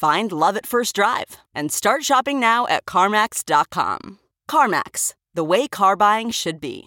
[0.00, 4.18] Find love at first drive and start shopping now at CarMax.com.
[4.48, 6.86] CarMax, the way car buying should be.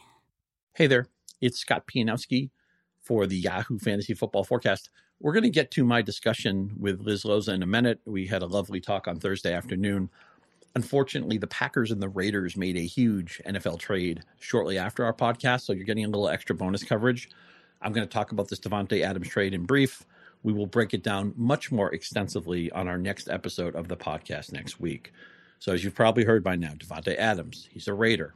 [0.74, 1.06] Hey there,
[1.40, 2.50] it's Scott Pianowski
[3.04, 4.90] for the Yahoo Fantasy Football Forecast.
[5.20, 8.00] We're going to get to my discussion with Liz Loza in a minute.
[8.06, 10.10] We had a lovely talk on Thursday afternoon
[10.76, 15.62] Unfortunately, the Packers and the Raiders made a huge NFL trade shortly after our podcast,
[15.62, 17.30] so you're getting a little extra bonus coverage.
[17.80, 20.04] I'm going to talk about this Davante Adams trade in brief.
[20.44, 24.52] We will break it down much more extensively on our next episode of the podcast
[24.52, 25.14] next week.
[25.60, 28.36] So, as you've probably heard by now, Davante Adams, he's a Raider.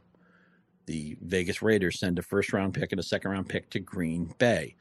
[0.86, 4.34] The Vegas Raiders send a first round pick and a second round pick to Green
[4.38, 4.74] Bay.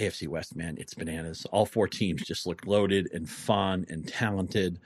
[0.00, 1.46] AFC West, man, it's bananas.
[1.52, 4.80] All four teams just look loaded and fun and talented.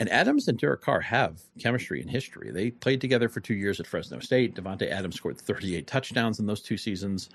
[0.00, 2.50] And Adams and Derek Carr have chemistry and history.
[2.52, 4.54] They played together for two years at Fresno State.
[4.54, 7.30] Davante Adams scored 38 touchdowns in those two seasons.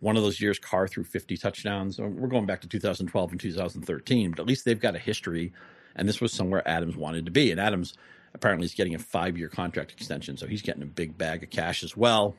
[0.00, 1.98] One of those years, Carr threw 50 touchdowns.
[1.98, 5.52] We're going back to 2012 and 2013, but at least they've got a history.
[5.94, 7.50] And this was somewhere Adams wanted to be.
[7.50, 7.94] And Adams
[8.34, 11.50] apparently is getting a five year contract extension, so he's getting a big bag of
[11.50, 12.34] cash as well.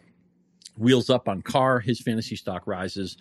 [0.78, 3.18] Wheels up on Carr, his fantasy stock rises.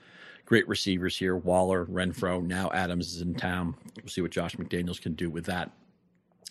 [0.47, 2.43] Great receivers here Waller, Renfrow.
[2.43, 3.75] Now Adams is in town.
[3.97, 5.71] We'll see what Josh McDaniels can do with that.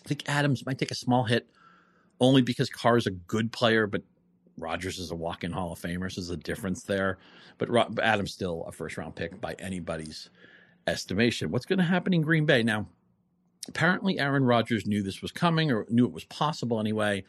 [0.04, 1.46] I think Adams might take a small hit
[2.20, 4.02] only because Carr is a good player, but
[4.60, 7.18] Rodgers is a walk-in Hall of Famer, so there's a difference there.
[7.58, 10.30] But Adams still a first-round pick by anybody's
[10.86, 11.50] estimation.
[11.50, 12.86] What's going to happen in Green Bay now?
[13.68, 17.24] Apparently, Aaron Rodgers knew this was coming, or knew it was possible anyway.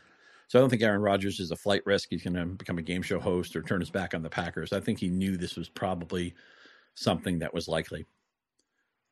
[0.47, 2.09] So I don't think Aaron Rodgers is a flight risk.
[2.09, 4.73] He's going to become a game show host or turn his back on the Packers.
[4.73, 6.33] I think he knew this was probably
[6.95, 8.05] something that was likely.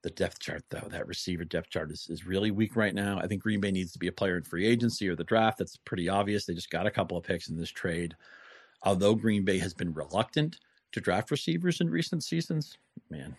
[0.01, 3.19] The depth chart, though, that receiver depth chart is, is really weak right now.
[3.19, 5.57] I think Green Bay needs to be a player in free agency or the draft.
[5.57, 6.45] That's pretty obvious.
[6.45, 8.15] They just got a couple of picks in this trade.
[8.83, 10.59] Although Green Bay has been reluctant
[10.93, 12.77] to draft receivers in recent seasons,
[13.09, 13.35] man,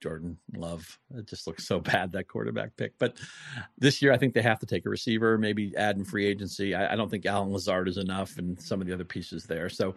[0.00, 0.98] Jordan Love.
[1.16, 2.98] It just looks so bad that quarterback pick.
[2.98, 3.18] But
[3.78, 6.74] this year, I think they have to take a receiver, maybe add in free agency.
[6.74, 9.68] I, I, don't think Allen Lazard is enough, and some of the other pieces there.
[9.68, 9.94] So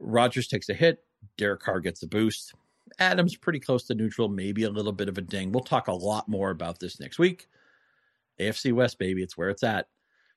[0.00, 1.04] Rodgers takes a hit.
[1.36, 2.54] Derek Carr gets a boost.
[2.98, 5.52] Adams pretty close to neutral, maybe a little bit of a ding.
[5.52, 7.48] We'll talk a lot more about this next week.
[8.40, 9.86] AFC West, baby, it's where it's at.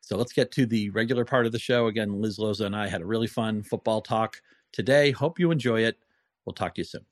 [0.02, 1.88] So let's get to the regular part of the show.
[1.88, 4.40] Again, Liz Loza and I had a really fun football talk
[4.72, 5.12] today.
[5.12, 5.98] Hope you enjoy it.
[6.46, 7.06] We'll talk to you soon.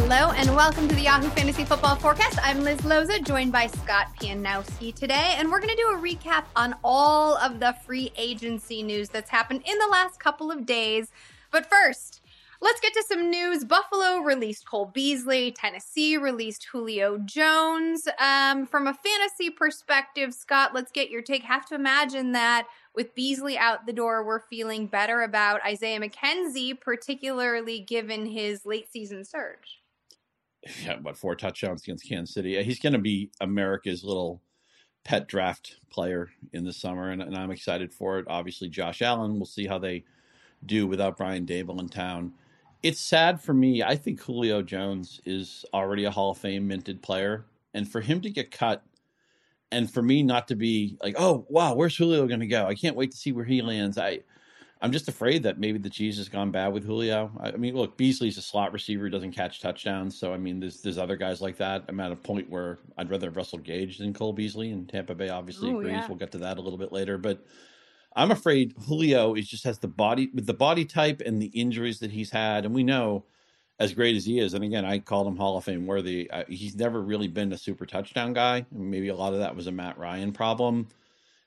[0.00, 2.38] Hello and welcome to the Yahoo Fantasy Football Forecast.
[2.42, 6.44] I'm Liz Loza, joined by Scott Pianowski today, and we're going to do a recap
[6.54, 11.10] on all of the free agency news that's happened in the last couple of days.
[11.50, 12.22] But first,
[12.62, 13.64] let's get to some news.
[13.64, 15.50] Buffalo released Cole Beasley.
[15.50, 18.08] Tennessee released Julio Jones.
[18.18, 21.42] Um, from a fantasy perspective, Scott, let's get your take.
[21.42, 26.80] Have to imagine that with Beasley out the door, we're feeling better about Isaiah McKenzie,
[26.80, 29.77] particularly given his late season surge
[30.84, 32.62] yeah, what four touchdowns against Kansas City.
[32.62, 34.42] He's going to be America's little
[35.04, 38.26] pet draft player in the summer, and, and, I'm excited for it.
[38.28, 39.36] Obviously, Josh Allen.
[39.36, 40.04] We'll see how they
[40.66, 42.32] do without Brian Daboll in town.
[42.82, 43.82] It's sad for me.
[43.82, 48.20] I think Julio Jones is already a Hall of Fame minted player, and for him
[48.20, 48.82] to get cut,
[49.70, 52.66] and for me not to be like, oh wow, where's Julio going to go?
[52.66, 53.98] I can't wait to see where he lands.
[53.98, 54.20] I
[54.80, 57.32] I'm just afraid that maybe the cheese has gone bad with Julio.
[57.40, 60.18] I mean, look, Beasley's a slot receiver, doesn't catch touchdowns.
[60.18, 61.84] So I mean, there's there's other guys like that.
[61.88, 65.14] I'm at a point where I'd rather have Russell Gage than Cole Beasley, and Tampa
[65.14, 65.94] Bay obviously Ooh, agrees.
[65.94, 66.06] Yeah.
[66.06, 67.44] We'll get to that a little bit later, but
[68.14, 71.98] I'm afraid Julio is just has the body with the body type and the injuries
[71.98, 73.24] that he's had, and we know
[73.80, 76.28] as great as he is, and again, I called him Hall of Fame worthy.
[76.30, 78.66] Uh, he's never really been a super touchdown guy.
[78.72, 80.88] Maybe a lot of that was a Matt Ryan problem.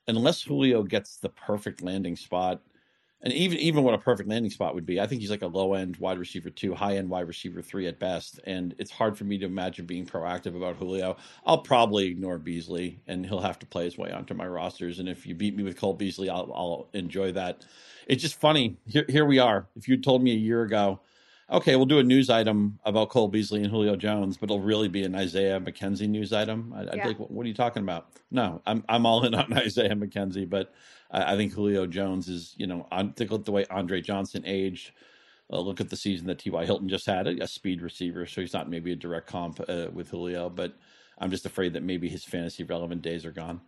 [0.07, 2.61] Unless Julio gets the perfect landing spot
[3.23, 4.99] and even even what a perfect landing spot would be.
[4.99, 7.87] I think he's like a low end wide receiver two, high end wide receiver three
[7.87, 8.39] at best.
[8.45, 11.17] And it's hard for me to imagine being proactive about Julio.
[11.45, 14.99] I'll probably ignore Beasley, and he'll have to play his way onto my rosters.
[14.99, 17.65] And if you beat me with Cole Beasley, I'll, I'll enjoy that.
[18.07, 18.77] It's just funny.
[18.87, 19.67] Here, here we are.
[19.75, 20.99] If you told me a year ago,
[21.51, 24.87] okay, we'll do a news item about Cole Beasley and Julio Jones, but it'll really
[24.87, 26.73] be an Isaiah McKenzie news item.
[26.75, 27.03] I'd, yeah.
[27.03, 28.07] be like, what are you talking about?
[28.31, 30.73] No, I'm I'm all in on Isaiah McKenzie, but
[31.11, 34.43] I, I think Julio Jones is, you know, on, think of the way Andre Johnson
[34.45, 34.91] aged.
[35.51, 36.65] Uh, look at the season that T.Y.
[36.65, 39.87] Hilton just had, a, a, speed receiver, so he's not maybe a direct comp uh,
[39.91, 40.73] with Julio, but
[41.17, 43.59] I'm just afraid that maybe his fantasy relevant days are gone.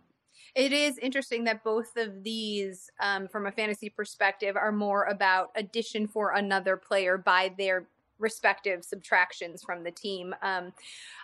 [0.54, 5.50] It is interesting that both of these, um, from a fantasy perspective, are more about
[5.56, 7.86] addition for another player by their
[8.18, 10.34] respective subtractions from the team.
[10.42, 10.72] Um,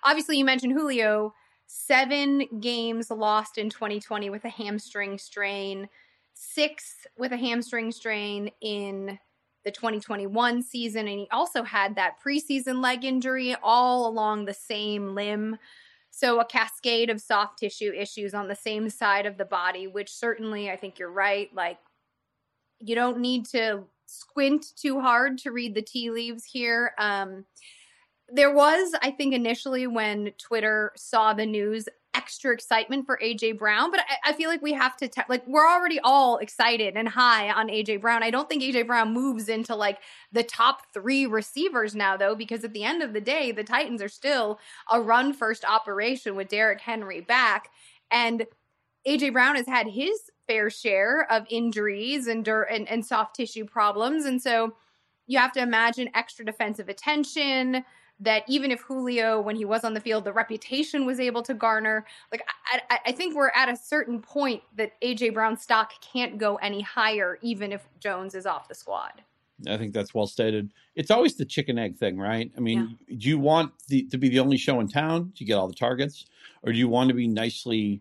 [0.03, 1.33] obviously, you mentioned Julio,
[1.67, 5.89] seven games lost in 2020 with a hamstring strain
[6.41, 9.19] six with a hamstring strain in
[9.65, 11.07] the 2021 season.
[11.07, 15.59] And he also had that preseason leg injury all along the same limb.
[16.11, 20.11] So, a cascade of soft tissue issues on the same side of the body, which
[20.11, 21.49] certainly I think you're right.
[21.55, 21.79] Like,
[22.81, 26.95] you don't need to squint too hard to read the tea leaves here.
[26.99, 27.45] Um,
[28.33, 33.91] there was, I think, initially when Twitter saw the news, extra excitement for AJ Brown,
[33.91, 37.09] but I, I feel like we have to te- like we're already all excited and
[37.09, 38.23] high on AJ Brown.
[38.23, 39.99] I don't think AJ Brown moves into like
[40.33, 44.03] the top three receivers now, though, because at the end of the day, the Titans
[44.03, 44.59] are still
[44.91, 47.71] a run first operation with Derrick Henry back,
[48.11, 48.47] and
[49.07, 53.65] AJ Brown has had his fair share of injuries and dirt and, and soft tissue
[53.65, 54.75] problems, and so
[55.27, 57.85] you have to imagine extra defensive attention
[58.21, 61.55] that even if Julio, when he was on the field, the reputation was able to
[61.55, 66.37] garner, like I, I, think we're at a certain point that AJ Brown stock can't
[66.37, 69.23] go any higher, even if Jones is off the squad.
[69.69, 70.73] I think that's well stated.
[70.95, 72.51] It's always the chicken egg thing, right?
[72.57, 73.17] I mean, yeah.
[73.19, 75.75] do you want the, to be the only show in town to get all the
[75.75, 76.27] targets,
[76.63, 78.01] or do you want to be nicely,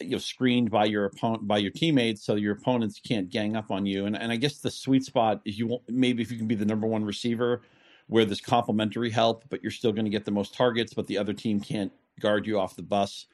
[0.00, 3.70] you know, screened by your opponent by your teammates so your opponents can't gang up
[3.70, 4.06] on you?
[4.06, 6.54] And and I guess the sweet spot is you want maybe if you can be
[6.54, 7.62] the number one receiver
[8.06, 11.18] where there's complementary help, but you're still going to get the most targets, but the
[11.18, 13.26] other team can't guard you off the bus.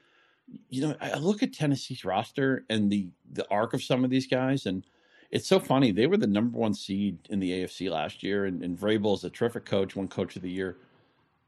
[0.68, 4.26] You know, I look at Tennessee's roster and the the arc of some of these
[4.26, 4.84] guys, and
[5.30, 5.92] it's so funny.
[5.92, 9.22] They were the number won seed in the AFC last year, and, and Vrabel is
[9.22, 10.76] a terrific coach, one coach of the year.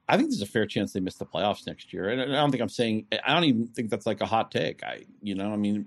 [0.08, 2.50] I think there's a fair chance they miss the playoffs next year, and I don't
[2.50, 3.06] think I'm saying.
[3.24, 4.84] I don't even think that's like a hot take.
[4.84, 5.86] I, you know, I mean,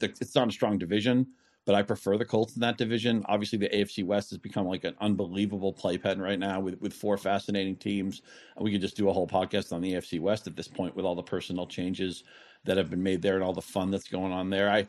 [0.00, 1.28] it's not a strong division
[1.64, 3.24] but I prefer the Colts in that division.
[3.28, 7.16] Obviously, the AFC West has become like an unbelievable playpen right now with, with four
[7.16, 8.22] fascinating teams.
[8.60, 11.04] We could just do a whole podcast on the AFC West at this point with
[11.04, 12.24] all the personnel changes
[12.64, 14.70] that have been made there and all the fun that's going on there.
[14.70, 14.86] I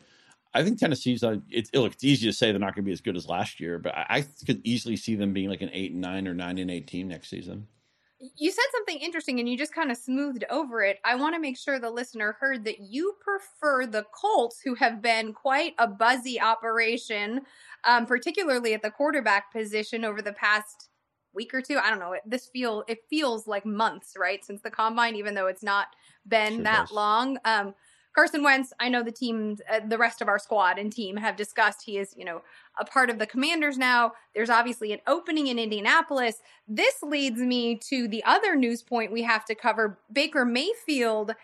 [0.56, 2.92] I think Tennessee's uh, it's look it's easy to say they're not going to be
[2.92, 5.70] as good as last year, but I, I could easily see them being like an
[5.72, 7.66] eight and nine or nine and eight team next season
[8.36, 10.98] you said something interesting and you just kind of smoothed over it.
[11.04, 15.02] I want to make sure the listener heard that you prefer the Colts, who have
[15.02, 17.42] been quite a buzzy operation,
[17.84, 20.88] um, particularly at the quarterback position over the past
[21.34, 21.78] week or two.
[21.78, 22.16] I don't know.
[22.24, 25.88] This feel it feels like months, right, since the combine, even though it's not
[26.26, 26.92] been sure that does.
[26.92, 27.38] long.
[27.44, 27.74] Um,
[28.14, 31.36] Carson Wentz, I know the team, uh, the rest of our squad and team have
[31.36, 32.42] discussed he is, you know,
[32.78, 34.12] a part of the Commanders now.
[34.34, 36.40] There's obviously an opening in Indianapolis.
[36.68, 39.98] This leads me to the other news point we have to cover.
[40.12, 41.34] Baker Mayfield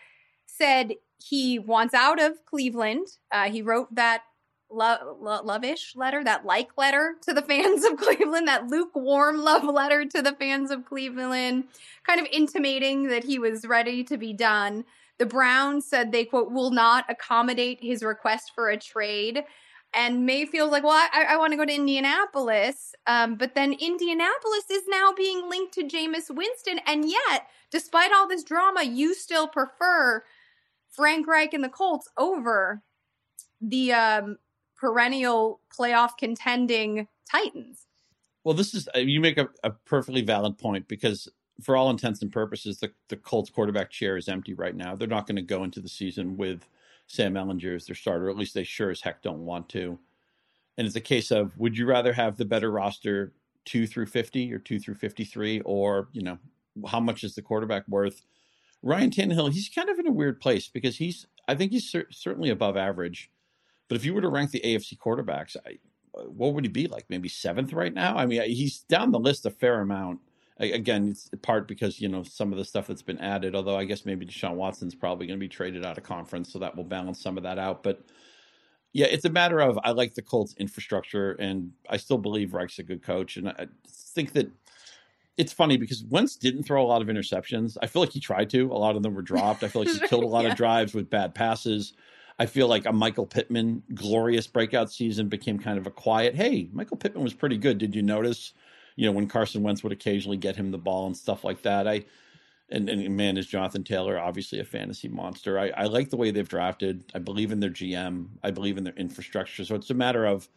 [0.46, 3.08] said he wants out of Cleveland.
[3.32, 4.22] Uh, he wrote that
[4.70, 9.64] lo- lo- lovish letter, that like letter to the fans of Cleveland, that lukewarm love
[9.64, 11.64] letter to the fans of Cleveland,
[12.06, 14.84] kind of intimating that he was ready to be done.
[15.20, 19.44] The Browns said they, quote, will not accommodate his request for a trade.
[19.92, 22.94] And Mayfield's like, well, I, I want to go to Indianapolis.
[23.06, 26.80] Um, but then Indianapolis is now being linked to Jameis Winston.
[26.86, 30.24] And yet, despite all this drama, you still prefer
[30.88, 32.82] Frank Reich and the Colts over
[33.60, 34.38] the um,
[34.78, 37.86] perennial playoff contending Titans.
[38.42, 41.28] Well, this is, uh, you make a, a perfectly valid point because
[41.62, 44.94] for all intents and purposes, the, the Colts quarterback chair is empty right now.
[44.94, 46.66] They're not going to go into the season with
[47.06, 48.30] Sam Ehlinger as their starter.
[48.30, 49.98] At least they sure as heck don't want to.
[50.78, 53.32] And it's a case of would you rather have the better roster
[53.64, 55.60] two through 50 or two through 53?
[55.60, 56.38] Or, you know,
[56.88, 58.22] how much is the quarterback worth?
[58.82, 62.10] Ryan Tannehill, he's kind of in a weird place because he's, I think he's cer-
[62.10, 63.30] certainly above average.
[63.88, 65.78] But if you were to rank the AFC quarterbacks, I,
[66.28, 67.06] what would he be like?
[67.08, 68.16] Maybe seventh right now?
[68.16, 70.20] I mean, he's down the list a fair amount
[70.60, 73.54] again, it's part because you know some of the stuff that's been added.
[73.54, 76.58] Although I guess maybe Deshaun Watson's probably going to be traded out of conference, so
[76.58, 77.82] that will balance some of that out.
[77.82, 78.02] But
[78.92, 82.78] Yeah, it's a matter of I like the Colts infrastructure, and I still believe Reich's
[82.78, 84.50] a good coach, and I think that
[85.36, 87.78] it's funny because Wentz didn't throw a lot of interceptions.
[87.80, 88.70] I feel like he tried to.
[88.72, 89.62] A lot of them were dropped.
[89.62, 90.50] I feel like he killed a lot yeah.
[90.50, 91.94] of drives with bad passes.
[92.38, 96.34] I feel like a Michael Pittman glorious breakout season became kind of a quiet.
[96.34, 97.78] Hey, Michael Pittman was pretty good.
[97.78, 98.52] Did you notice?
[98.96, 101.86] You know when Carson Wentz would occasionally get him the ball and stuff like that.
[101.86, 102.04] I
[102.70, 105.58] and, and man is Jonathan Taylor obviously a fantasy monster.
[105.58, 107.04] I, I like the way they've drafted.
[107.14, 108.28] I believe in their GM.
[108.44, 109.64] I believe in their infrastructure.
[109.64, 110.48] So it's a matter of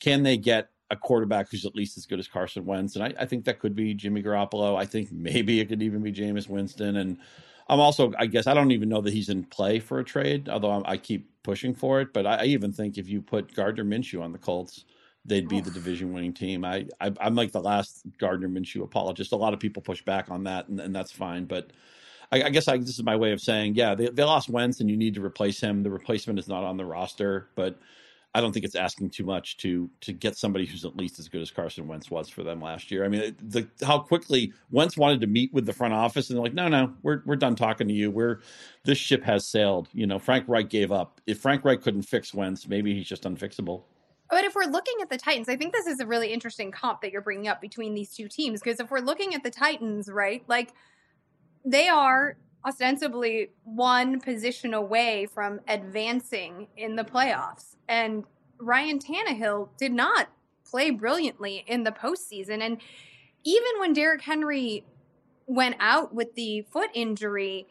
[0.00, 3.22] can they get a quarterback who's at least as good as Carson Wentz, and I,
[3.22, 4.76] I think that could be Jimmy Garoppolo.
[4.76, 7.18] I think maybe it could even be Jameis Winston, and
[7.68, 10.48] I'm also, I guess, I don't even know that he's in play for a trade,
[10.48, 12.12] although I'm, i keep pushing for it.
[12.12, 14.84] But I, I, even think if you put Gardner Minshew on the Colts,
[15.24, 16.64] they'd be the division winning team.
[16.64, 19.32] I, I am like the last Gardner Minshew apologist.
[19.32, 21.44] A lot of people push back on that, and, and that's fine.
[21.44, 21.70] But
[22.30, 24.80] I, I guess I, this is my way of saying, yeah, they, they lost Wentz,
[24.80, 25.82] and you need to replace him.
[25.82, 27.78] The replacement is not on the roster, but
[28.34, 31.28] I don't think it's asking too much to to get somebody who's at least as
[31.28, 33.04] good as Carson Wentz was for them last year.
[33.04, 36.42] I mean, the how quickly Wentz wanted to meet with the front office, and they're
[36.42, 38.10] like, "No, no, we're we're done talking to you.
[38.10, 38.40] We're
[38.84, 41.20] this ship has sailed." You know, Frank Reich gave up.
[41.26, 43.82] If Frank Reich couldn't fix Wentz, maybe he's just unfixable.
[44.32, 47.02] But if we're looking at the Titans, I think this is a really interesting comp
[47.02, 50.08] that you're bringing up between these two teams because if we're looking at the Titans,
[50.10, 50.72] right, like
[51.66, 57.76] they are ostensibly one position away from advancing in the playoffs.
[57.86, 58.24] And
[58.58, 60.28] Ryan Tannehill did not
[60.64, 62.62] play brilliantly in the postseason.
[62.62, 62.78] And
[63.44, 64.86] even when Derrick Henry
[65.46, 67.66] went out with the foot injury,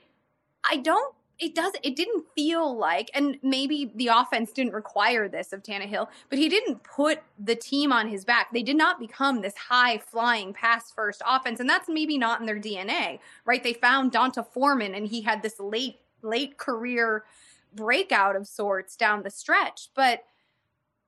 [0.63, 5.51] I don't it does it didn't feel like and maybe the offense didn't require this
[5.51, 8.53] of Tannehill, but he didn't put the team on his back.
[8.53, 12.45] They did not become this high flying pass first offense, and that's maybe not in
[12.45, 13.63] their DNA, right?
[13.63, 17.25] They found D'Onta Foreman and he had this late late career
[17.73, 19.89] breakout of sorts down the stretch.
[19.95, 20.23] But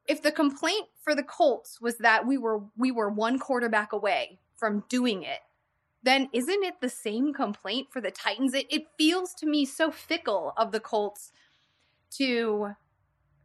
[0.08, 4.40] if the complaint for the Colts was that we were we were one quarterback away
[4.58, 5.42] from doing it,
[6.04, 8.54] then isn't it the same complaint for the Titans?
[8.54, 11.32] It, it feels to me so fickle of the Colts
[12.18, 12.76] to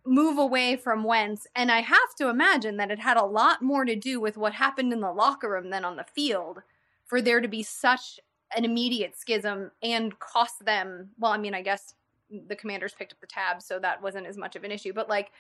[0.05, 1.47] move away from Wentz.
[1.55, 4.55] And I have to imagine that it had a lot more to do with what
[4.55, 6.61] happened in the locker room than on the field
[7.07, 8.19] for there to be such
[8.57, 11.11] an immediate schism and cost them.
[11.19, 11.95] Well, I mean, I guess
[12.31, 14.93] the commanders picked up the tab, so that wasn't as much of an issue.
[14.93, 15.31] But like,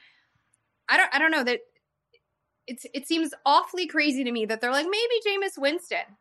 [0.88, 1.60] I don't, I don't know that
[2.66, 6.16] it's, it seems awfully crazy to me that they're like, maybe Jameis Winston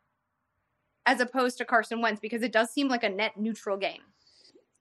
[1.07, 4.01] as opposed to Carson Wentz because it does seem like a net neutral game.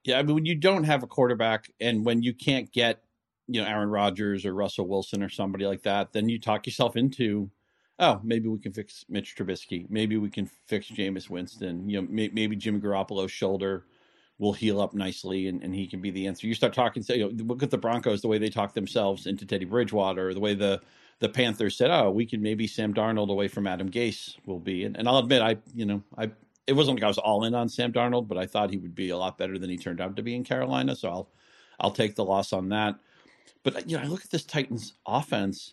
[0.04, 3.02] Yeah, I mean, when you don't have a quarterback and when you can't get,
[3.47, 6.97] you know, Aaron Rodgers or Russell Wilson or somebody like that, then you talk yourself
[6.97, 7.49] into,
[8.00, 9.87] oh, maybe we can fix Mitch Trubisky.
[9.88, 11.88] Maybe we can fix Jameis Winston.
[11.88, 13.85] You know, may, maybe Jimmy Garoppolo's shoulder
[14.38, 16.47] will heal up nicely and, and he can be the answer.
[16.47, 19.26] You start talking, say, you know, look at the Broncos, the way they talk themselves
[19.26, 20.81] into Teddy Bridgewater, the way the
[21.19, 24.85] the Panthers said, "Oh, we can maybe Sam Darnold away from Adam Gase will be."
[24.85, 26.31] And, and I'll admit, I you know, I
[26.66, 28.95] it wasn't like I was all in on Sam Darnold, but I thought he would
[28.95, 30.95] be a lot better than he turned out to be in Carolina.
[30.95, 31.28] So I'll
[31.81, 32.97] I'll take the loss on that.
[33.62, 35.73] But you know, I look at this Titans offense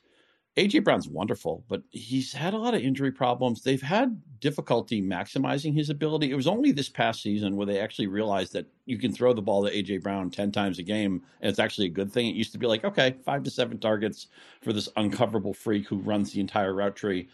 [0.55, 3.63] AJ Brown's wonderful, but he's had a lot of injury problems.
[3.63, 6.29] They've had difficulty maximizing his ability.
[6.29, 9.41] It was only this past season where they actually realized that you can throw the
[9.41, 12.27] ball to AJ Brown 10 times a game and it's actually a good thing.
[12.27, 14.27] It used to be like, okay, 5 to 7 targets
[14.61, 17.29] for this uncoverable freak who runs the entire route tree.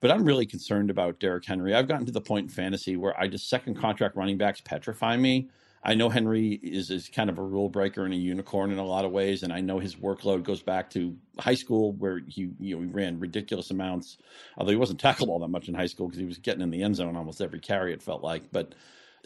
[0.00, 1.74] But I'm really concerned about Derrick Henry.
[1.74, 5.16] I've gotten to the point in fantasy where I just second contract running backs petrify
[5.16, 5.48] me
[5.84, 8.84] I know Henry is, is kind of a rule breaker and a unicorn in a
[8.84, 12.50] lot of ways, and I know his workload goes back to high school where he
[12.60, 14.18] you know he ran ridiculous amounts.
[14.56, 16.70] Although he wasn't tackled all that much in high school because he was getting in
[16.70, 17.92] the end zone almost every carry.
[17.92, 18.74] It felt like, but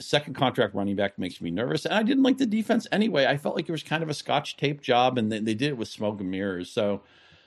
[0.00, 3.26] second contract running back makes me nervous, and I didn't like the defense anyway.
[3.26, 5.68] I felt like it was kind of a scotch tape job, and they, they did
[5.68, 6.70] it with smoke and mirrors.
[6.70, 7.02] So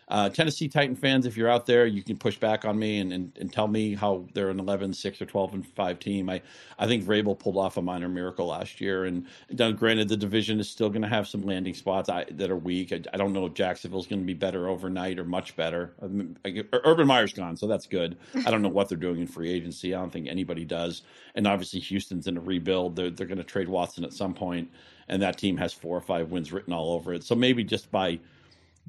[0.10, 3.14] uh, Tennessee Titan fans, if you're out there, you can push back on me and,
[3.14, 6.30] and, and tell me how they're an 11, 6, or 12 and 5 team.
[6.32, 6.42] I,
[6.80, 9.06] I think Vrabel pulled off a minor miracle last year.
[9.06, 12.50] And now, granted, the division is still going to have some landing spots I, that
[12.50, 12.92] are weak.
[12.92, 15.94] I, I, don't know if Jacksonville's going to be better overnight or much better.
[16.02, 16.38] I mean,
[16.74, 18.18] Urban Meyer's gone, so that's good.
[18.48, 19.94] I don't know what they're doing in free agency.
[19.94, 21.04] I don't think anybody does.
[21.36, 22.96] And obviously, Houston's in a rebuild.
[22.96, 24.72] They're, they're going to trade Watson at some point,
[25.08, 27.24] and that team has four or five wins written all over it.
[27.24, 28.18] So maybe just by–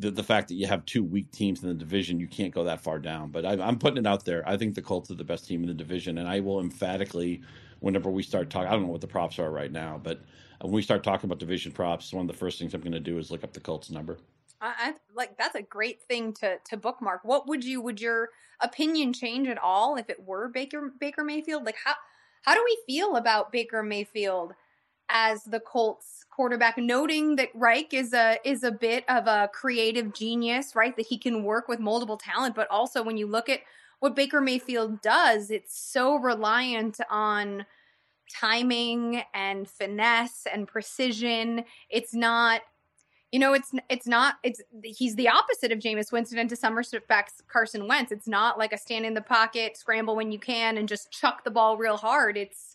[0.01, 2.65] the, the fact that you have two weak teams in the division, you can't go
[2.65, 3.31] that far down.
[3.31, 4.43] But I, am putting it out there.
[4.49, 7.43] I think the Colts are the best team in the division, and I will emphatically,
[7.81, 10.23] whenever we start talking, I don't know what the props are right now, but
[10.63, 13.01] when we start talking about division props, one of the first things I'm going to
[13.01, 14.19] do is look up the Colts number.
[14.63, 17.25] I, like that's a great thing to to bookmark.
[17.25, 18.29] What would you would your
[18.61, 21.65] opinion change at all if it were Baker Baker Mayfield?
[21.65, 21.95] Like how
[22.43, 24.53] how do we feel about Baker Mayfield
[25.11, 30.15] as the Colts quarterback, noting that Reich is a is a bit of a creative
[30.15, 30.97] genius, right?
[30.97, 33.61] That he can work with multiple talent, but also when you look at
[34.01, 37.67] what Baker Mayfield does, it's so reliant on
[38.31, 41.65] timing and finesse and precision.
[41.91, 42.63] It's not
[43.33, 46.77] you know, it's it's not it's he's the opposite of Jameis Winston and to some
[46.77, 48.11] respects Carson Wentz.
[48.11, 51.45] It's not like a stand in the pocket, scramble when you can, and just chuck
[51.45, 52.37] the ball real hard.
[52.37, 52.70] It's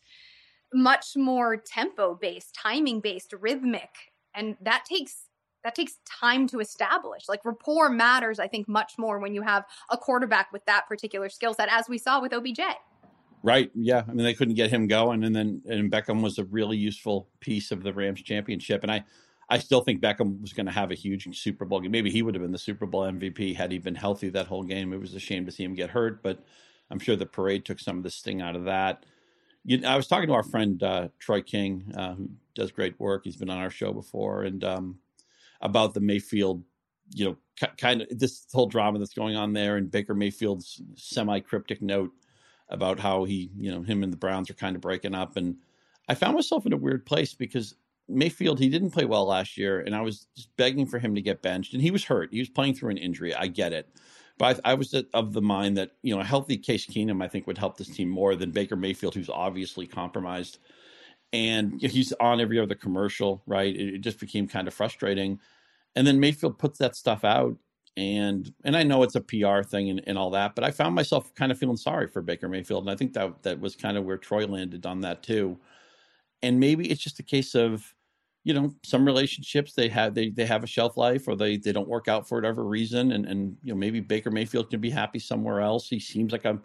[0.76, 3.90] much more tempo based, timing based, rhythmic,
[4.36, 5.28] and that takes
[5.64, 7.28] that takes time to establish.
[7.28, 11.28] Like rapport matters, I think, much more when you have a quarterback with that particular
[11.30, 12.60] skill set, as we saw with OBJ.
[13.42, 13.72] Right.
[13.74, 14.04] Yeah.
[14.08, 17.30] I mean, they couldn't get him going, and then and Beckham was a really useful
[17.40, 19.04] piece of the Rams championship, and I
[19.50, 21.92] I still think Beckham was going to have a huge Super Bowl game.
[21.92, 24.64] Maybe he would have been the Super Bowl MVP had he been healthy that whole
[24.64, 24.92] game.
[24.92, 26.44] It was a shame to see him get hurt, but
[26.90, 29.06] I'm sure the parade took some of the sting out of that.
[29.66, 33.24] You, I was talking to our friend uh, Troy King, uh, who does great work.
[33.24, 35.00] He's been on our show before, and um,
[35.62, 36.64] about the Mayfield,
[37.14, 41.40] you know, kind of this whole drama that's going on there, and Baker Mayfield's semi
[41.40, 42.12] cryptic note
[42.70, 45.58] about how he, you know, him and the Browns are kind of breaking up, and
[46.08, 47.76] I found myself in a weird place because
[48.08, 51.22] Mayfield, he didn't play well last year, and I was just begging for him to
[51.22, 51.74] get benched.
[51.74, 53.34] And he was hurt; he was playing through an injury.
[53.34, 53.90] I get it,
[54.38, 57.28] but I, I was of the mind that you know a healthy Case Keenum, I
[57.28, 60.60] think, would help this team more than Baker Mayfield, who's obviously compromised.
[61.34, 63.76] And he's on every other commercial, right?
[63.76, 65.40] It, it just became kind of frustrating.
[65.96, 67.58] And then Mayfield puts that stuff out,
[67.98, 70.96] and and I know it's a PR thing and, and all that, but I found
[70.96, 73.98] myself kind of feeling sorry for Baker Mayfield, and I think that that was kind
[73.98, 75.58] of where Troy landed on that too.
[76.42, 77.95] And maybe it's just a case of
[78.46, 81.74] you know some relationships they have they they have a shelf life or they they
[81.74, 84.92] don't work out for whatever reason and and you know maybe Baker Mayfield can be
[84.92, 85.90] happy somewhere else.
[85.90, 86.62] He seems like a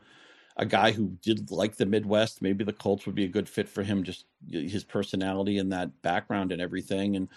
[0.57, 2.43] a guy who did like the Midwest.
[2.43, 6.03] Maybe the Colts would be a good fit for him just his personality and that
[6.03, 7.17] background and everything.
[7.17, 7.29] And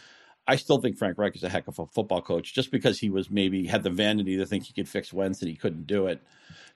[0.46, 2.54] I still think Frank Reich is a heck of a football coach.
[2.54, 5.50] Just because he was maybe had the vanity to think he could fix Wentz and
[5.50, 6.22] he couldn't do it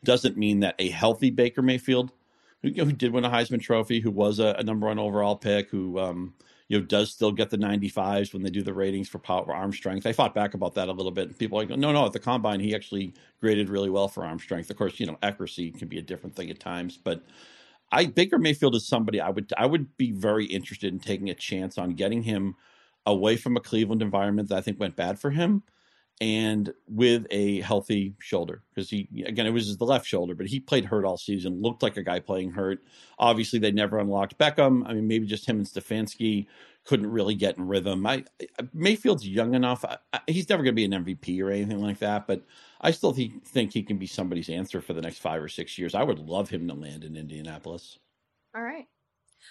[0.05, 2.13] doesn't mean that a healthy Baker Mayfield
[2.61, 4.99] who, you know, who did win a Heisman Trophy who was a, a number one
[4.99, 6.33] overall pick who um,
[6.67, 9.71] you know, does still get the 95s when they do the ratings for power arm
[9.71, 10.05] strength.
[10.05, 11.37] I fought back about that a little bit.
[11.37, 14.69] People like, no, no, at the combine, he actually graded really well for arm strength.
[14.69, 17.23] Of course, you know, accuracy can be a different thing at times, but
[17.91, 21.33] I Baker Mayfield is somebody I would I would be very interested in taking a
[21.33, 22.55] chance on getting him
[23.05, 25.63] away from a Cleveland environment that I think went bad for him
[26.19, 30.59] and with a healthy shoulder because he again it was the left shoulder but he
[30.59, 32.79] played hurt all season looked like a guy playing hurt.
[33.19, 34.83] Obviously they never unlocked beckham.
[34.87, 36.47] I mean maybe just him and stefanski
[36.85, 38.05] couldn't really get in rhythm.
[38.07, 38.23] I,
[38.73, 39.85] mayfield's young enough.
[39.85, 42.43] I, I, he's never going to be an mvp or anything like that but
[42.81, 45.77] i still th- think he can be somebody's answer for the next five or six
[45.77, 45.93] years.
[45.93, 47.99] I would love him to land in indianapolis.
[48.55, 48.87] All right.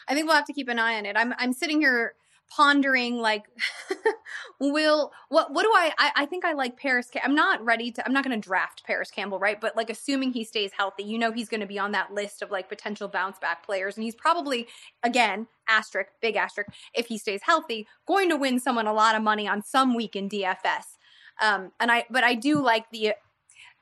[0.09, 1.17] I think we'll have to keep an eye on it.
[1.17, 2.15] I'm, I'm sitting here
[2.49, 3.45] pondering like
[4.61, 8.07] will what what do I, I I think I like Parris I'm not ready to
[8.07, 9.61] I'm not going to draft Parris Campbell right?
[9.61, 12.43] But like assuming he stays healthy you know he's going to be on that list
[12.43, 14.69] of like potential bounce back players and he's probably
[15.03, 19.23] again asterisk big asterisk if he stays healthy going to win someone a lot of
[19.23, 20.99] money on some week in DFS
[21.43, 23.15] um and I but I do like the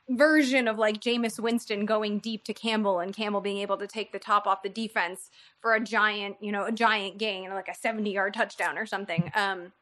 [0.08, 4.12] version of like Jameis Winston going deep to Campbell and Campbell being able to take
[4.12, 7.74] the top off the defense for a giant, you know, a giant gain, like a
[7.74, 9.30] 70 yard touchdown or something.
[9.34, 9.72] Um,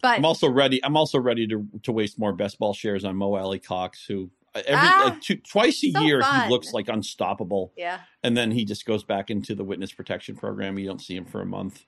[0.00, 0.82] but I'm also ready.
[0.84, 4.62] I'm also ready to to waste more best ball shares on Mo Alie-Cox, who uh,
[4.66, 6.44] every ah, two, twice a so year fun.
[6.44, 7.72] he looks like unstoppable.
[7.76, 10.78] Yeah, and then he just goes back into the witness protection program.
[10.78, 11.84] You don't see him for a month.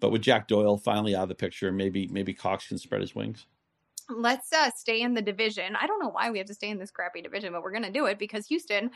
[0.00, 3.14] But with Jack Doyle finally out of the picture, maybe maybe Cox can spread his
[3.14, 3.46] wings
[4.08, 5.76] let's uh, stay in the division.
[5.76, 7.84] I don't know why we have to stay in this crappy division, but we're going
[7.84, 8.90] to do it because Houston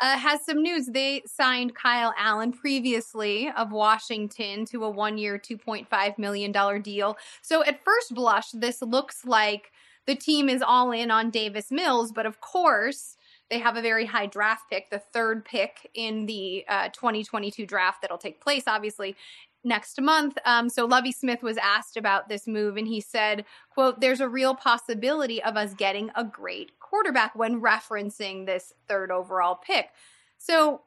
[0.00, 0.86] uh, has some news.
[0.86, 7.16] They signed Kyle Allen previously of Washington to a one year, $2.5 million deal.
[7.42, 9.72] So at first blush, this looks like
[10.06, 13.16] the team is all in on Davis Mills, but of course,
[13.50, 18.02] they have a very high draft pick, the third pick in the uh, 2022 draft
[18.02, 19.16] that'll take place, obviously,
[19.64, 20.38] next month.
[20.44, 24.28] Um, so Lovie Smith was asked about this move, and he said, "quote There's a
[24.28, 29.90] real possibility of us getting a great quarterback when referencing this third overall pick."
[30.38, 30.82] So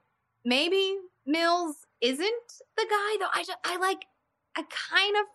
[0.46, 3.32] maybe Mills isn't the guy, though.
[3.34, 4.06] I just, I like,
[4.56, 5.26] I kind of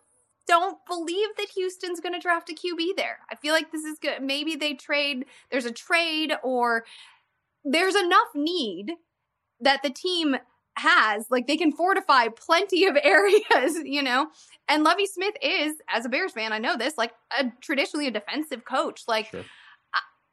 [0.47, 3.19] don't believe that Houston's going to draft a QB there.
[3.29, 4.21] I feel like this is good.
[4.21, 5.25] Maybe they trade.
[5.51, 6.85] There's a trade, or
[7.63, 8.93] there's enough need
[9.59, 10.37] that the team
[10.77, 11.29] has.
[11.29, 14.27] Like they can fortify plenty of areas, you know?
[14.69, 18.11] And Lovie Smith is, as a Bears fan, I know this, like a traditionally a
[18.11, 19.03] defensive coach.
[19.07, 19.43] Like sure.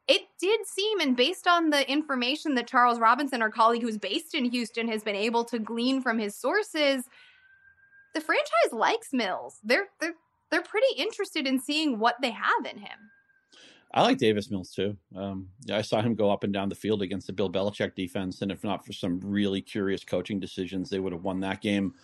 [0.09, 4.35] it did seem, and based on the information that Charles Robinson, our colleague who's based
[4.35, 7.04] in Houston, has been able to glean from his sources,
[8.14, 9.59] the franchise likes Mills.
[9.62, 10.14] They're they're
[10.50, 13.11] they're pretty interested in seeing what they have in him.
[13.94, 14.96] I like Davis Mills too.
[15.14, 18.42] Um, I saw him go up and down the field against the Bill Belichick defense,
[18.42, 21.94] and if not for some really curious coaching decisions, they would have won that game.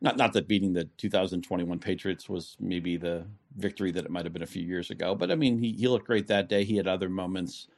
[0.00, 3.26] Not not that beating the 2021 Patriots was maybe the
[3.56, 5.86] victory that it might have been a few years ago, but I mean he he
[5.86, 6.64] looked great that day.
[6.64, 7.68] He had other moments,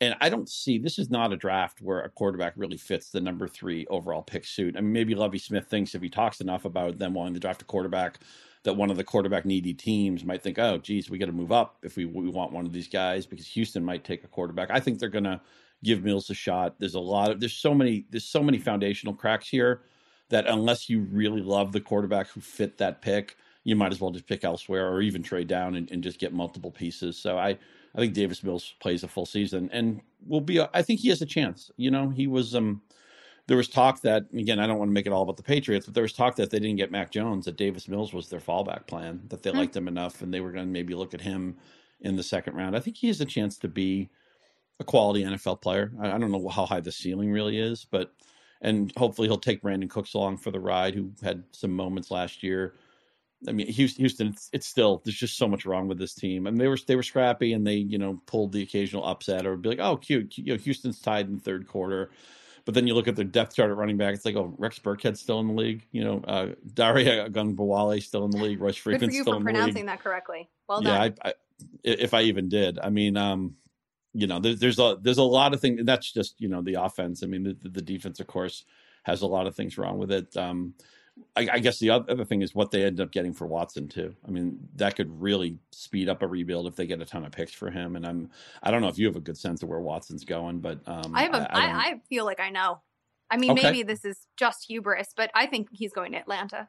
[0.00, 3.20] and I don't see this is not a draft where a quarterback really fits the
[3.20, 4.74] number three overall pick suit.
[4.74, 7.60] I mean maybe Lovie Smith thinks if he talks enough about them wanting to draft
[7.60, 8.20] a quarterback
[8.66, 11.52] that one of the quarterback needy teams might think, oh, geez, we got to move
[11.52, 14.70] up if we, we want one of these guys because Houston might take a quarterback.
[14.72, 15.40] I think they're going to
[15.84, 16.74] give Mills a shot.
[16.80, 19.82] There's a lot of there's so many there's so many foundational cracks here
[20.30, 24.10] that unless you really love the quarterback who fit that pick, you might as well
[24.10, 27.16] just pick elsewhere or even trade down and, and just get multiple pieces.
[27.16, 27.50] So I
[27.94, 30.58] I think Davis Mills plays a full season and will be.
[30.58, 31.70] A, I think he has a chance.
[31.76, 32.82] You know, he was um
[33.46, 35.86] there was talk that again, I don't want to make it all about the Patriots,
[35.86, 38.40] but there was talk that they didn't get Mac Jones, that Davis Mills was their
[38.40, 39.60] fallback plan, that they mm-hmm.
[39.60, 41.56] liked him enough and they were going to maybe look at him
[42.00, 42.76] in the second round.
[42.76, 44.10] I think he has a chance to be
[44.80, 45.92] a quality NFL player.
[46.00, 48.12] I, I don't know how high the ceiling really is, but
[48.62, 52.42] and hopefully he'll take Brandin Cooks along for the ride, who had some moments last
[52.42, 52.74] year.
[53.46, 56.46] I mean, Houston, it's, it's, still there's just so much wrong with this team.
[56.46, 59.46] I mean, they were they were scrappy and they you know pulled the occasional upset
[59.46, 62.10] or be like, oh, cute, you know, Houston's tied in third quarter.
[62.66, 64.12] But then you look at their depth chart at running back.
[64.12, 65.86] It's like, oh, Rex Burkhead's still in the league.
[65.92, 68.60] You know, uh, Dare Ogunbowale still in the league.
[68.60, 69.56] Royce Freeman's still in the league.
[69.56, 70.50] for pronouncing that correctly.
[70.68, 70.92] Well done.
[70.92, 71.34] Yeah, I, I,
[71.84, 72.80] if I even did.
[72.80, 73.54] I mean, um,
[74.12, 75.80] you know, there's, there's a there's a lot of things.
[75.84, 77.22] That's just you know the offense.
[77.22, 78.64] I mean, the, the defense, of course,
[79.04, 80.36] has a lot of things wrong with it.
[80.36, 80.74] Um,
[81.34, 84.14] I, I, guess the other thing is what they end up getting for Watson too.
[84.26, 87.32] I mean, that could really speed up a rebuild if they get a ton of
[87.32, 87.96] picks for him.
[87.96, 88.30] And I'm,
[88.62, 91.14] I don't know if you have a good sense of where Watson's going, but um,
[91.14, 92.80] I have a, I, I, I feel like I know.
[93.30, 93.62] I mean, okay.
[93.62, 96.68] maybe this is just hubris, but I think he's going to Atlanta.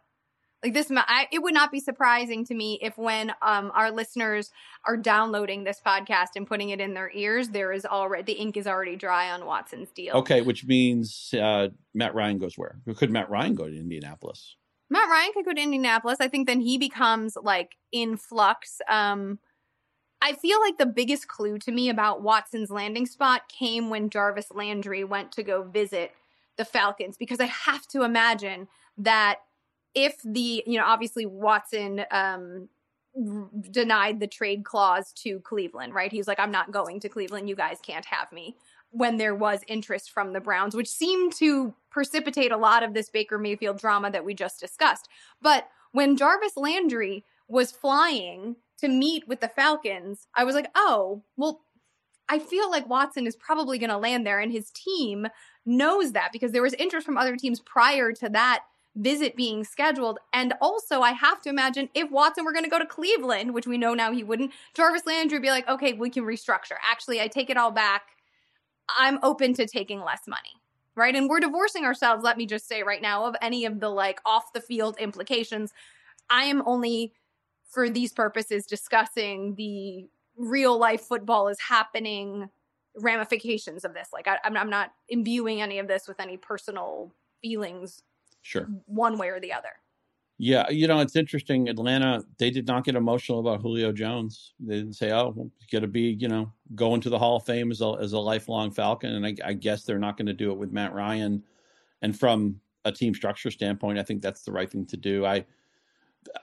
[0.64, 4.52] Like this, I, it would not be surprising to me if when um, our listeners
[4.88, 8.58] are downloading this podcast and putting it in their ears, there is already the ink
[8.58, 10.16] is already dry on Watson's deal.
[10.16, 12.80] Okay, which means uh, Matt Ryan goes where?
[12.96, 14.56] Could Matt Ryan go to Indianapolis?
[14.90, 16.18] Matt Ryan could go to Indianapolis.
[16.20, 18.80] I think then he becomes like in flux.
[18.90, 19.40] Um,
[20.22, 24.48] I feel like the biggest clue to me about Watson's landing spot came when Jarvis
[24.52, 26.12] Landry went to go visit
[26.58, 28.68] the Falcons because I have to imagine
[28.98, 29.38] that
[29.98, 32.70] if the, you know, obviously Watson um,
[33.72, 36.12] denied the trade clause to Cleveland, right?
[36.12, 37.50] He's like, I'm not going to Cleveland.
[37.50, 38.56] You guys can't have me.
[38.92, 43.10] When there was interest from the Browns, which seemed to precipitate a lot of this
[43.10, 45.10] Baker Mayfield drama that we just discussed.
[45.42, 51.24] But when Jarvis Landry was flying to meet with the Falcons, I was like, oh,
[51.36, 51.62] well,
[52.30, 55.28] I feel like Watson is probably going to land there, and his team
[55.66, 58.64] knows that because there was interest from other teams prior to that
[58.98, 60.20] visit being scheduled.
[60.34, 63.68] And also, I have to imagine if Watson were going to go to Cleveland, which
[63.68, 66.76] we know now he wouldn't, Jarvis Landry would be like, okay, we can restructure.
[66.90, 68.04] Actually, I take it all back.
[68.98, 70.50] I'm open to taking less money.
[70.96, 71.16] Right.
[71.16, 74.20] And we're divorcing ourselves, let me just say right now, of any of the like
[74.26, 75.72] off the field implications.
[76.30, 77.14] I am only
[77.70, 80.08] for these purposes discussing the
[80.38, 82.50] real life football is happening
[82.96, 84.10] ramifications of this.
[84.12, 88.02] Like I, am I'm not imbuing any of this with any personal feelings,
[88.48, 89.70] sure, one way or the other.
[90.40, 91.68] Yeah, you know it's interesting.
[91.68, 94.54] Atlanta, they did not get emotional about Julio Jones.
[94.60, 97.46] They didn't say, "Oh, well, got to be," you know, going to the Hall of
[97.46, 99.16] Fame as a as a lifelong Falcon.
[99.16, 101.44] And I, I guess they're not going to do it with Matt Ryan.
[102.02, 105.26] And from a team structure standpoint, I think that's the right thing to do.
[105.26, 105.46] I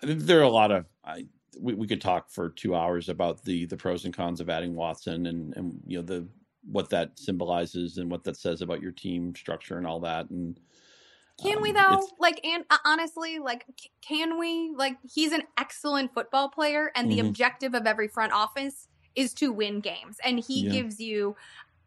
[0.02, 1.26] there are a lot of I
[1.60, 4.74] we, we could talk for two hours about the the pros and cons of adding
[4.74, 6.26] Watson and and you know the
[6.70, 10.58] what that symbolizes and what that says about your team structure and all that and
[11.42, 13.66] can um, we though like and uh, honestly like
[14.00, 17.28] can we like he's an excellent football player and the mm-hmm.
[17.28, 20.72] objective of every front office is to win games and he yeah.
[20.72, 21.36] gives you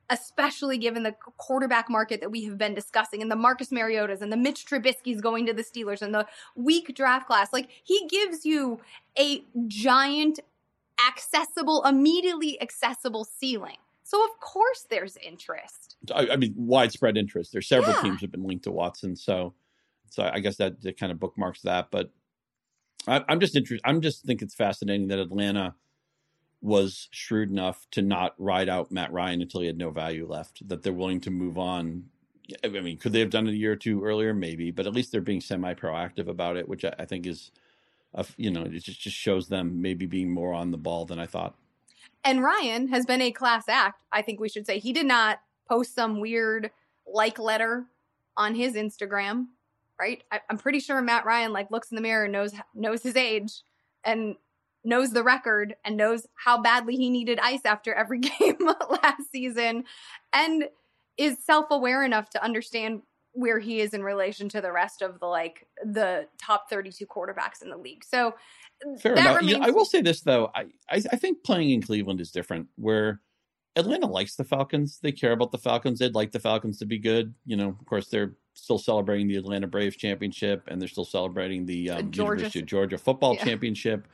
[0.10, 4.32] especially given the quarterback market that we have been discussing and the Marcus Mariotas and
[4.32, 7.52] the Mitch Trubisky's going to the Steelers and the weak draft class.
[7.52, 8.80] Like he gives you
[9.20, 10.40] a giant
[11.08, 13.78] accessible, immediately accessible ceiling.
[14.08, 15.98] So of course there's interest.
[16.16, 17.52] I, I mean, widespread interest.
[17.52, 18.04] There's several yeah.
[18.04, 19.54] teams have been linked to Watson, so
[20.10, 21.92] so I guess that, that kind of bookmarks that.
[21.92, 22.10] But
[23.06, 23.86] I, I'm just interested.
[23.86, 25.76] I'm just think it's fascinating that Atlanta
[26.62, 30.66] was shrewd enough to not ride out Matt Ryan until he had no value left.
[30.70, 32.06] That they're willing to move on.
[32.64, 34.34] I mean, could they have done it a year or two earlier?
[34.34, 37.52] Maybe, but at least they're being semi proactive about it, which I, I think is,
[38.14, 41.20] a, you know, it just just shows them maybe being more on the ball than
[41.20, 41.56] I thought.
[42.24, 44.04] And Ryan has been a class act.
[44.12, 46.72] I think we should say he did not post some weird
[47.06, 47.86] like letter
[48.36, 49.48] on his Instagram.
[50.00, 50.24] right?
[50.32, 53.16] I, am pretty sure Matt Ryan like looks in the mirror and knows knows his
[53.16, 53.62] age
[54.04, 54.36] and
[54.84, 58.58] knows the record and knows how badly he needed ice after every game
[58.90, 59.84] last season
[60.34, 60.66] and
[61.18, 63.02] is self-aware enough to understand
[63.38, 67.62] where he is in relation to the rest of the like the top 32 quarterbacks
[67.62, 68.04] in the league.
[68.04, 68.34] So
[69.00, 69.38] Fair enough.
[69.38, 70.50] Remains- know, I will say this though.
[70.56, 73.22] I, I I think playing in Cleveland is different where
[73.76, 75.00] Atlanta likes the Falcons.
[75.02, 76.00] They care about the Falcons.
[76.00, 77.36] They'd like the Falcons to be good.
[77.46, 81.68] You know, of course, they're still celebrating the Atlanta Braves championship, and they're still celebrating
[81.68, 82.40] the um, Georgia.
[82.40, 83.46] University of Georgia football yeah.
[83.46, 84.08] championship.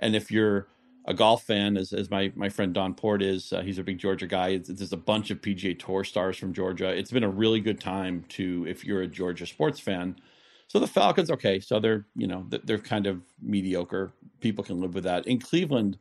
[0.00, 0.66] And if you're
[1.06, 3.98] a golf fan, as, as my, my friend Don Port is, uh, he's a big
[3.98, 4.58] Georgia guy.
[4.58, 6.88] there's a bunch of PGA Tour stars from Georgia.
[6.88, 10.16] It's been a really good time to, if you're a Georgia sports fan.
[10.68, 14.12] So the Falcons, okay, so they're you know they're kind of mediocre.
[14.40, 15.26] People can live with that.
[15.26, 15.96] In Cleveland,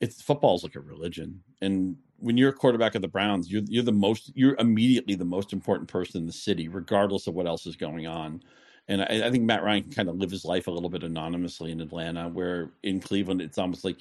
[0.00, 3.82] it's football's like a religion, and when you're a quarterback of the Browns, you're you're
[3.82, 7.66] the most you're immediately the most important person in the city, regardless of what else
[7.66, 8.42] is going on.
[8.88, 11.02] And I, I, think Matt Ryan can kind of live his life a little bit
[11.02, 13.96] anonymously in Atlanta, where in Cleveland it's almost like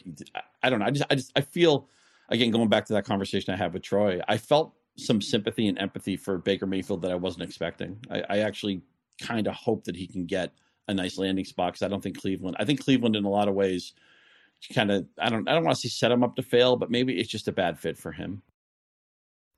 [0.61, 0.85] I, don't know.
[0.85, 1.87] I just I just I feel
[2.29, 5.79] again going back to that conversation I had with Troy, I felt some sympathy and
[5.79, 7.97] empathy for Baker Mayfield that I wasn't expecting.
[8.09, 8.81] I, I actually
[9.19, 10.51] kind of hope that he can get
[10.87, 12.55] a nice landing spot because I don't think Cleveland.
[12.59, 13.93] I think Cleveland in a lot of ways
[14.73, 16.89] kind of I don't I don't want to say set him up to fail, but
[16.89, 18.41] maybe it's just a bad fit for him.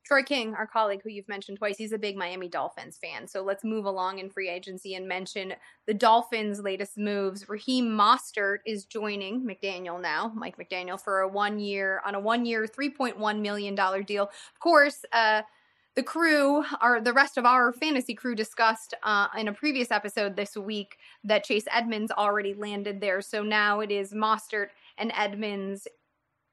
[0.07, 3.27] Troy King, our colleague who you've mentioned twice, he's a big Miami Dolphins fan.
[3.27, 5.53] So let's move along in free agency and mention
[5.85, 7.49] the Dolphins' latest moves.
[7.49, 12.45] Raheem Mostert is joining McDaniel now, Mike McDaniel, for a one year on a one
[12.45, 14.23] year, three point one million dollar deal.
[14.23, 15.41] Of course, uh,
[15.95, 20.37] the crew, or the rest of our fantasy crew, discussed uh, in a previous episode
[20.37, 23.21] this week that Chase Edmonds already landed there.
[23.21, 24.67] So now it is Mostert
[24.97, 25.85] and Edmonds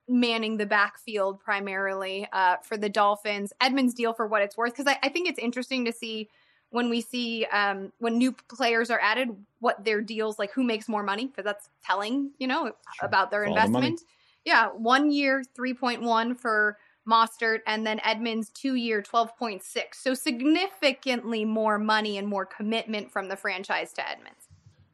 [0.08, 3.52] manning the backfield primarily uh, for the Dolphins.
[3.60, 6.28] Edmonds deal for what it's worth because I, I, think it's interesting to see
[6.70, 10.88] when we see um, when new players are added what their deals like who makes
[10.88, 12.74] more money because that's telling you know sure.
[13.06, 14.00] about their Follow investment.
[14.00, 14.06] The
[14.44, 16.76] yeah, one year three point one for
[17.08, 20.02] Mostert and then Edmonds two year twelve point six.
[20.02, 24.43] So significantly more money and more commitment from the franchise to Edmonds.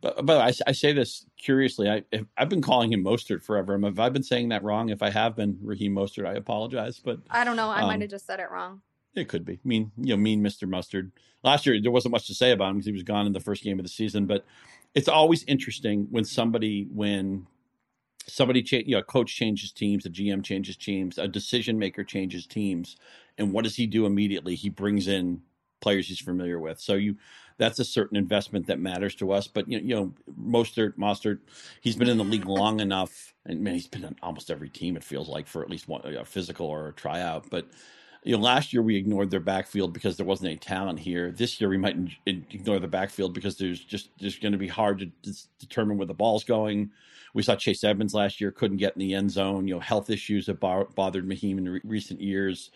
[0.01, 1.89] But, but I, I, say this curiously.
[1.89, 2.03] I,
[2.37, 3.79] have been calling him Mostert forever.
[3.79, 4.89] Have I been saying that wrong?
[4.89, 6.99] If I have been Raheem Mostert, I apologize.
[6.99, 7.69] But I don't know.
[7.69, 8.81] I um, might have just said it wrong.
[9.15, 11.13] It could be mean, you know, mean Mister Mustard.
[11.43, 13.41] Last year there wasn't much to say about him because he was gone in the
[13.41, 14.27] first game of the season.
[14.27, 14.45] But
[14.95, 17.47] it's always interesting when somebody when
[18.27, 22.05] somebody cha- you know, a coach changes teams, a GM changes teams, a decision maker
[22.05, 22.97] changes teams,
[23.37, 24.55] and what does he do immediately?
[24.55, 25.43] He brings in
[25.81, 26.81] players he's familiar with.
[26.81, 27.17] So you
[27.61, 29.47] that's a certain investment that matters to us.
[29.47, 31.41] But you know, you know Mostert, Mostert,
[31.83, 34.97] he's been in the league long enough, and man, he's been on almost every team.
[34.97, 37.51] It feels like for at least one a physical or a tryout.
[37.51, 37.67] But
[38.25, 41.31] you know, last year we ignored their backfield because there wasn't any talent here.
[41.33, 44.99] This year we might ignore the backfield because there's just just going to be hard
[45.23, 46.91] to determine where the ball's going.
[47.35, 49.69] We saw Chase Edmonds last year couldn't get in the end zone.
[49.69, 52.71] You know, health issues have bothered Maheem in re- recent years.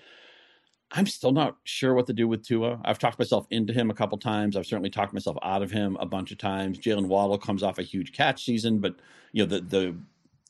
[0.96, 2.80] I'm still not sure what to do with Tua.
[2.84, 4.56] I've talked myself into him a couple times.
[4.56, 6.78] I've certainly talked myself out of him a bunch of times.
[6.78, 8.94] Jaylen Waddle comes off a huge catch season, but
[9.32, 9.96] you know the the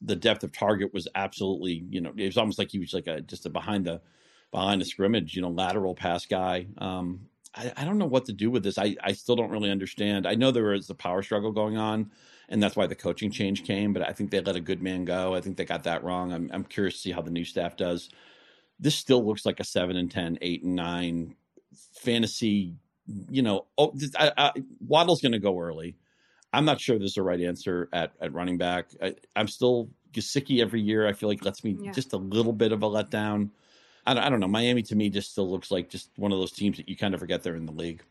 [0.03, 3.07] the depth of target was absolutely you know it was almost like he was like
[3.07, 4.03] a just a behind the
[4.51, 6.67] behind the scrimmage you know lateral pass guy.
[6.77, 7.21] Um,
[7.55, 8.77] I, I don't know what to do with this.
[8.77, 10.27] I I still don't really understand.
[10.27, 12.11] I know there is a power struggle going on,
[12.51, 13.95] and that's why the coaching change came.
[13.95, 15.35] But I think they let a good man go.
[15.35, 16.35] I think they got that wrong.
[16.35, 18.11] I'm I'm curious to see how the new staff does
[18.85, 21.35] this still looks like a 7 and 10, 8 and 9
[21.95, 22.75] fantasy.
[23.31, 24.53] You know, oh, I, I,
[24.87, 25.97] Waddle's going to go early.
[26.53, 28.91] I'm not sure there's the right answer at, at running back.
[29.03, 31.09] I, am still Gesicki every year.
[31.09, 31.93] I feel like lets me yeah.
[31.93, 33.49] just a little bit of a letdown.
[34.07, 34.49] I don't, I don't know.
[34.49, 37.15] Miami to me just still looks like just one of those teams that you kind
[37.15, 38.03] of forget they're in the league.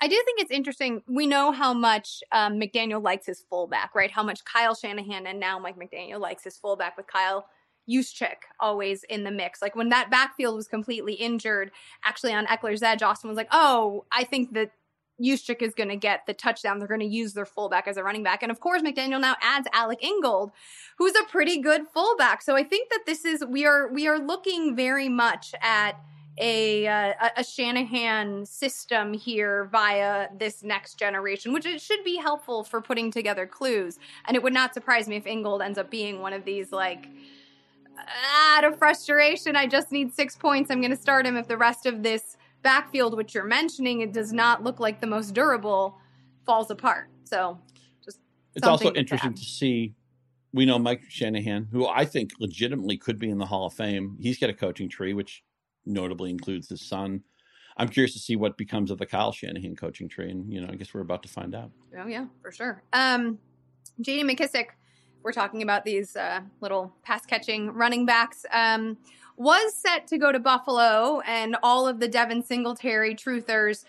[0.00, 1.02] I do think it's interesting.
[1.06, 4.10] We know how much um, McDaniel likes his fullback, right?
[4.10, 7.46] How much Kyle Shanahan and now Mike McDaniel likes his fullback with Kyle
[7.88, 9.62] Juszczyk always in the mix.
[9.62, 11.70] Like when that backfield was completely injured,
[12.04, 14.72] actually on Ekeler's edge, Austin was like, "Oh, I think that
[15.20, 16.78] Juszczyk is going to get the touchdown.
[16.78, 18.42] They're going to use their fullback as a running back.
[18.42, 20.52] And of course, McDaniel now adds Alec Ingold,
[20.96, 22.42] who's a pretty good fullback.
[22.42, 25.98] So I think that this is we are we are looking very much at
[26.40, 32.62] a uh, a Shanahan system here via this next generation, which it should be helpful
[32.62, 33.98] for putting together clues.
[34.26, 37.08] And it would not surprise me if Ingold ends up being one of these like
[38.56, 40.70] out of frustration, I just need six points.
[40.70, 44.12] I'm going to start him if the rest of this backfield, which you're mentioning, it
[44.12, 45.98] does not look like the most durable,
[46.44, 47.08] falls apart.
[47.24, 47.58] So
[48.04, 48.20] just
[48.54, 49.94] it's also interesting to, to see.
[50.52, 54.16] We know Mike Shanahan, who I think legitimately could be in the Hall of Fame.
[54.18, 55.44] He's got a coaching tree, which
[55.84, 57.22] notably includes his son.
[57.76, 60.68] I'm curious to see what becomes of the Kyle Shanahan coaching tree, and you know,
[60.70, 61.70] I guess we're about to find out.
[61.96, 62.82] Oh yeah, for sure.
[62.92, 63.38] Um,
[64.00, 64.24] J.D.
[64.24, 64.66] McKissic,
[65.22, 68.44] we're talking about these uh, little pass catching running backs.
[68.52, 68.98] Um,
[69.36, 73.84] was set to go to Buffalo, and all of the Devin Singletary truthers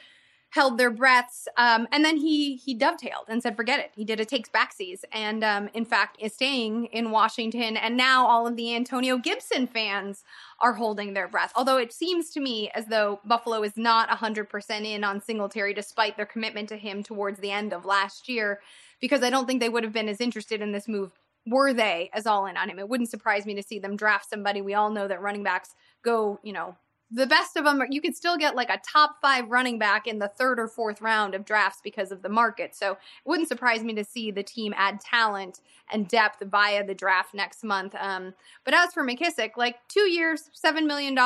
[0.51, 1.47] held their breaths.
[1.57, 5.03] Um, and then he he dovetailed and said, "Forget it." He did a takes backsies,
[5.11, 7.77] and um, in fact is staying in Washington.
[7.77, 10.23] And now all of the Antonio Gibson fans
[10.59, 11.51] are holding their breath.
[11.55, 15.73] Although it seems to me as though Buffalo is not hundred percent in on Singletary,
[15.73, 18.59] despite their commitment to him towards the end of last year,
[18.99, 21.11] because I don't think they would have been as interested in this move
[21.45, 22.79] were they as all in on him.
[22.79, 24.61] It wouldn't surprise me to see them draft somebody.
[24.61, 26.75] We all know that running backs go, you know,
[27.11, 30.19] the best of them, you could still get like a top five running back in
[30.19, 32.75] the third or fourth round of drafts because of the market.
[32.75, 36.93] So it wouldn't surprise me to see the team add talent and depth via the
[36.93, 37.95] draft next month.
[37.99, 41.17] Um, but as for McKissic, like two years, $7 million,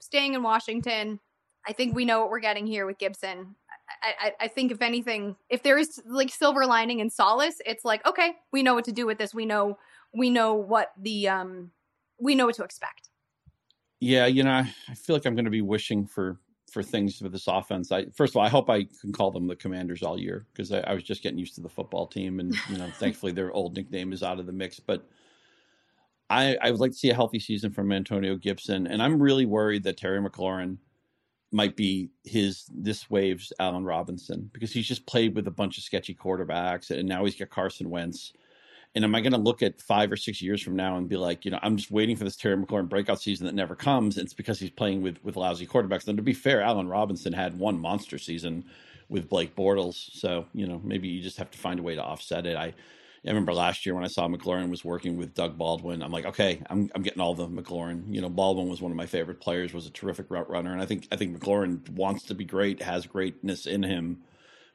[0.00, 1.18] staying in Washington,
[1.66, 3.54] I think we know what we're getting here with Gibson.
[4.02, 8.04] I, I, think if anything, if there is like silver lining and solace, it's like
[8.06, 9.34] okay, we know what to do with this.
[9.34, 9.78] We know
[10.14, 11.70] we know what the um
[12.18, 13.10] we know what to expect.
[14.00, 16.38] Yeah, you know, I feel like I'm going to be wishing for
[16.72, 17.92] for things for this offense.
[17.92, 20.72] I first of all, I hope I can call them the Commanders all year because
[20.72, 23.52] I, I, was just getting used to the football team, and you know, thankfully their
[23.52, 24.80] old nickname is out of the mix.
[24.80, 25.06] But
[26.30, 29.46] I I would like to see a healthy season from Antonio Gibson, and I'm really
[29.46, 30.78] worried that Terry McLaurin
[31.52, 35.84] might be his this wave's Allen Robinson because he's just played with a bunch of
[35.84, 38.32] sketchy quarterbacks, and now he's got Carson Wentz
[38.94, 41.16] and am I going to look at five or six years from now and be
[41.16, 44.18] like, you know, I'm just waiting for this Terry McLaurin breakout season that never comes?
[44.18, 46.06] It's because he's playing with with lousy quarterbacks.
[46.06, 48.64] And to be fair, Allen Robinson had one monster season
[49.08, 52.02] with Blake Bortles, so you know maybe you just have to find a way to
[52.02, 52.56] offset it.
[52.56, 52.74] I.
[53.24, 56.02] I remember last year when I saw McLaurin was working with Doug Baldwin.
[56.02, 58.12] I'm like, okay, I'm I'm getting all the McLaurin.
[58.12, 60.82] You know, Baldwin was one of my favorite players, was a terrific route runner, and
[60.82, 64.22] I think I think McLaurin wants to be great, has greatness in him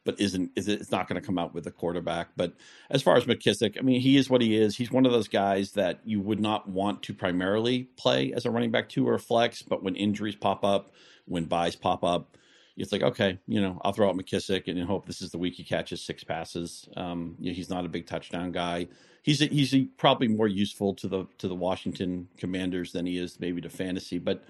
[0.08, 2.30] but isn't is it's not going to come out with a quarterback.
[2.38, 2.54] But
[2.90, 4.78] as far as McKissic, I mean, he is what he is.
[4.78, 8.50] He's one of those guys that you would not want to primarily play as a
[8.50, 10.94] running back two or flex, but when injuries pop up,
[11.26, 12.37] when byes pop up,
[12.78, 15.56] it's like okay, you know, I'll throw out McKissic and hope this is the week
[15.56, 16.88] he catches six passes.
[16.96, 18.88] Um, you know, he's not a big touchdown guy.
[19.24, 23.18] He's a, he's a, probably more useful to the to the Washington Commanders than he
[23.18, 24.44] is maybe to fantasy, but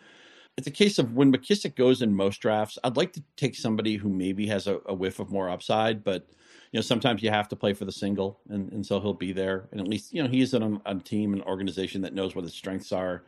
[0.58, 3.96] it's a case of when McKissic goes in most drafts, I'd like to take somebody
[3.96, 6.28] who maybe has a, a, whiff of more upside, but
[6.72, 9.32] you know sometimes you have to play for the single, and, and so he'll be
[9.32, 12.36] there, and at least you know he is on a team, an organization that knows
[12.36, 13.24] what his strengths are.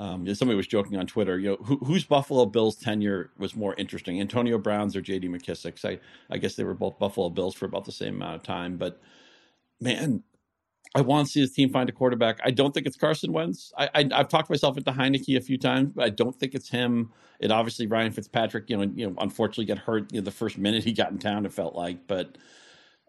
[0.00, 3.74] Um, somebody was joking on Twitter, you know, who, whose Buffalo Bills tenure was more
[3.74, 5.28] interesting, Antonio Brown's or J.D.
[5.28, 5.84] McKissic's?
[5.84, 8.78] I I guess they were both Buffalo Bills for about the same amount of time,
[8.78, 8.98] but
[9.78, 10.22] man,
[10.94, 12.40] I want to see his team find a quarterback.
[12.42, 13.74] I don't think it's Carson Wentz.
[13.76, 16.70] I, I have talked myself into Heinicke a few times, but I don't think it's
[16.70, 17.12] him.
[17.38, 20.56] It obviously Ryan Fitzpatrick, you know, you know, unfortunately got hurt you know, the first
[20.56, 21.44] minute he got in town.
[21.44, 22.38] It felt like, but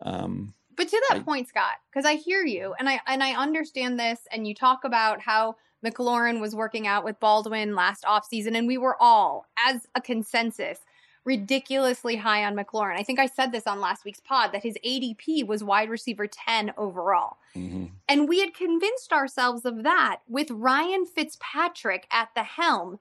[0.02, 3.32] um, but to that I, point, Scott, because I hear you and I and I
[3.32, 8.56] understand this, and you talk about how McLaurin was working out with Baldwin last offseason,
[8.58, 10.80] and we were all, as a consensus,
[11.24, 12.98] ridiculously high on McLaurin.
[12.98, 16.28] I think I said this on last week's pod that his ADP was wide receiver
[16.28, 17.38] 10 overall.
[17.56, 17.86] Mm-hmm.
[18.10, 23.00] And we had convinced ourselves of that with Ryan Fitzpatrick at the helm.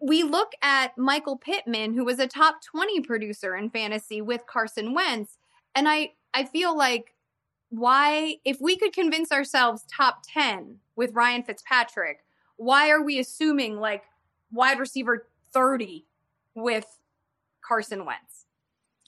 [0.00, 4.94] We look at Michael Pittman, who was a top 20 producer in fantasy with Carson
[4.94, 5.38] Wentz,
[5.74, 7.14] and I I feel like
[7.72, 12.18] why if we could convince ourselves top 10 with Ryan Fitzpatrick,
[12.56, 14.04] why are we assuming like
[14.52, 16.06] wide receiver 30
[16.54, 16.86] with
[17.62, 18.46] Carson Wentz.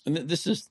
[0.06, 0.70] And this is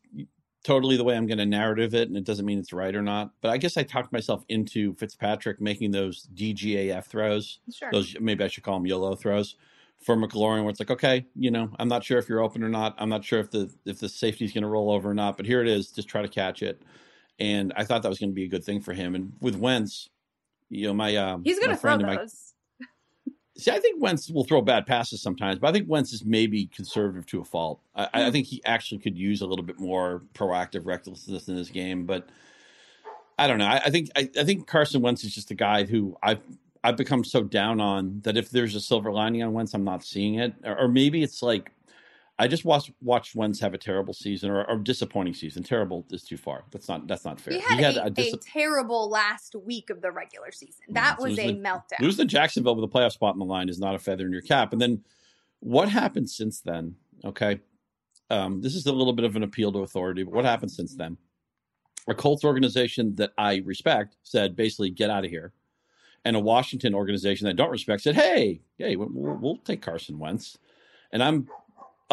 [0.63, 3.01] totally the way I'm going to narrative it, and it doesn't mean it's right or
[3.01, 3.31] not.
[3.41, 7.59] But I guess I talked myself into Fitzpatrick making those DGAF throws.
[7.71, 7.89] Sure.
[7.91, 9.55] Those maybe I should call them YOLO throws
[10.03, 12.69] for McLaurin, where it's like, okay, you know, I'm not sure if you're open or
[12.69, 12.95] not.
[12.97, 15.37] I'm not sure if the if the safety is going to roll over or not.
[15.37, 15.89] But here it is.
[15.89, 16.81] Just try to catch it.
[17.39, 19.15] And I thought that was going to be a good thing for him.
[19.15, 20.09] And with Wentz,
[20.69, 22.53] you know, my um, he's going to throw those.
[23.57, 26.65] See, I think Wentz will throw bad passes sometimes, but I think Wentz is maybe
[26.67, 27.79] conservative to a fault.
[27.95, 28.31] I, I, hmm.
[28.31, 32.27] think he actually could use a little bit more proactive recklessness in his game, but
[33.37, 33.67] I don't know.
[33.67, 36.41] I, I think I, I, think Carson Wentz is just a guy who I've
[36.83, 40.03] I've become so down on that if there's a silver lining on Wentz, I'm not
[40.03, 41.71] seeing it, or, or maybe it's like
[42.39, 45.61] I just watched watched Wentz have a terrible season or, a disappointing season.
[45.61, 46.63] Terrible is too far.
[46.71, 47.53] That's not that's not fair.
[47.53, 50.83] He had, he had a, a, dis- a, terrible last week of the regular season.
[50.89, 51.99] That was a the, meltdown.
[51.99, 54.41] Losing Jacksonville with a playoff spot in the line is not a feather in your
[54.41, 54.73] cap.
[54.73, 55.03] And then
[55.59, 56.95] what happened since then?
[57.23, 57.59] Okay,
[58.31, 60.23] um, this is a little bit of an appeal to authority.
[60.23, 61.17] But what happened since then?
[62.07, 65.53] A Colts organization that I respect said basically get out of here,
[66.25, 70.17] and a Washington organization that I don't respect said, "Hey, hey, we'll, we'll take Carson
[70.17, 70.57] Wentz."
[71.11, 71.47] And I'm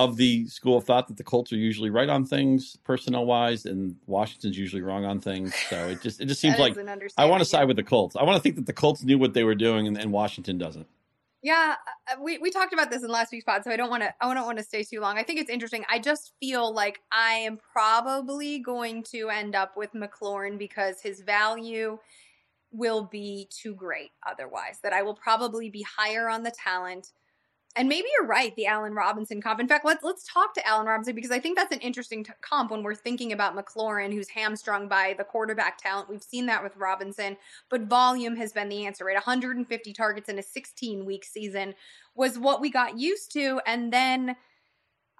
[0.04, 3.66] of the school of thought that the Colts are usually right on things personnel wise,
[3.66, 5.54] and Washington's usually wrong on things.
[5.68, 6.76] So it just it just seems like
[7.16, 8.16] I want to side with the Colts.
[8.16, 10.58] I want to think that the Colts knew what they were doing, and, and Washington
[10.58, 10.86] doesn't.
[11.42, 11.76] Yeah,
[12.10, 14.14] uh, we, we talked about this in last week's pod, so I don't want to
[14.20, 15.16] I don't want to stay too long.
[15.16, 15.84] I think it's interesting.
[15.88, 21.22] I just feel like I am probably going to end up with McLaurin because his
[21.22, 21.98] value
[22.72, 24.80] will be too great otherwise.
[24.82, 27.12] That I will probably be higher on the talent
[27.76, 29.60] and maybe you're right, the Allen Robinson comp.
[29.60, 32.32] In fact, let's let's talk to Allen Robinson because I think that's an interesting t-
[32.40, 36.08] comp when we're thinking about McLaurin, who's hamstrung by the quarterback talent.
[36.08, 37.36] We've seen that with Robinson,
[37.68, 39.04] but volume has been the answer.
[39.04, 41.74] Right, 150 targets in a 16 week season
[42.16, 44.36] was what we got used to, and then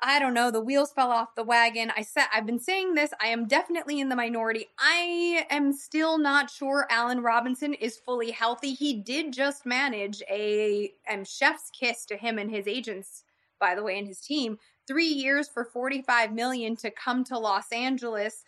[0.03, 1.93] I don't know, the wheels fell off the wagon.
[1.97, 4.67] I said I've been saying this, I am definitely in the minority.
[4.79, 8.73] I am still not sure Allen Robinson is fully healthy.
[8.73, 10.93] He did just manage a
[11.25, 13.25] chef's kiss to him and his agents,
[13.59, 14.59] by the way, and his team.
[14.89, 18.43] 3 years for 45 million to come to Los Angeles.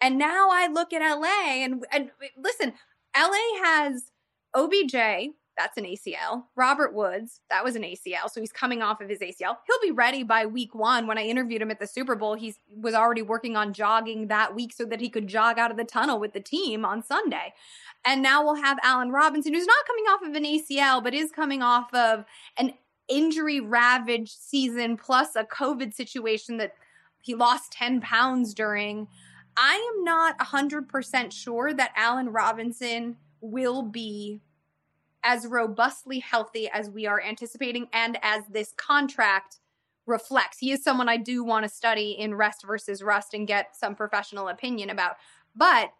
[0.00, 2.72] And now I look at LA and, and listen,
[3.16, 4.10] LA has
[4.54, 4.94] OBJ,
[5.56, 6.44] that's an ACL.
[6.56, 8.30] Robert Woods, that was an ACL.
[8.30, 9.56] So he's coming off of his ACL.
[9.66, 11.06] He'll be ready by week one.
[11.06, 14.54] When I interviewed him at the Super Bowl, he was already working on jogging that
[14.54, 17.54] week so that he could jog out of the tunnel with the team on Sunday.
[18.04, 21.30] And now we'll have Allen Robinson, who's not coming off of an ACL, but is
[21.30, 22.24] coming off of
[22.56, 22.74] an
[23.08, 26.74] injury ravaged season plus a COVID situation that
[27.22, 29.08] he lost 10 pounds during.
[29.56, 34.40] I am not 100% sure that Allen Robinson will be
[35.24, 39.58] as robustly healthy as we are anticipating and as this contract
[40.06, 40.58] reflects.
[40.58, 43.94] He is someone I do want to study in rest versus rust and get some
[43.94, 45.16] professional opinion about.
[45.56, 45.92] But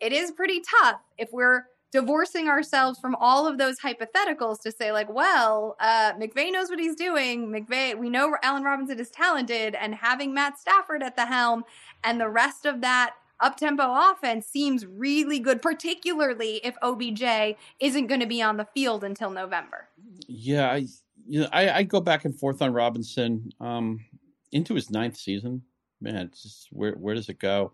[0.00, 4.90] it is pretty tough if we're divorcing ourselves from all of those hypotheticals to say
[4.90, 9.74] like well uh mcvay knows what he's doing mcvay we know allen robinson is talented
[9.76, 11.62] and having matt stafford at the helm
[12.02, 18.06] and the rest of that up tempo offense seems really good, particularly if OBJ isn't
[18.06, 19.88] going to be on the field until November.
[20.26, 20.86] Yeah, I
[21.26, 24.04] you know I, I go back and forth on Robinson um,
[24.52, 25.62] into his ninth season.
[26.00, 27.72] Man, just where where does it go?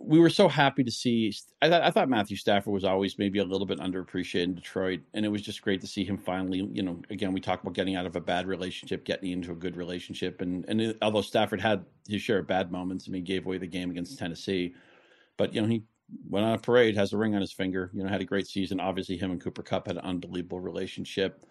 [0.00, 1.34] We were so happy to see.
[1.60, 5.00] I, th- I, thought Matthew Stafford was always maybe a little bit underappreciated in Detroit,
[5.12, 6.68] and it was just great to see him finally.
[6.72, 9.56] You know, again, we talk about getting out of a bad relationship, getting into a
[9.56, 13.24] good relationship, and and it, although Stafford had his share of bad moments, I mean,
[13.24, 14.74] gave away the game against Tennessee,
[15.36, 15.82] but you know he
[16.28, 17.90] went on a parade, has a ring on his finger.
[17.92, 18.78] You know, had a great season.
[18.78, 21.44] Obviously, him and Cooper Kupp had an unbelievable relationship.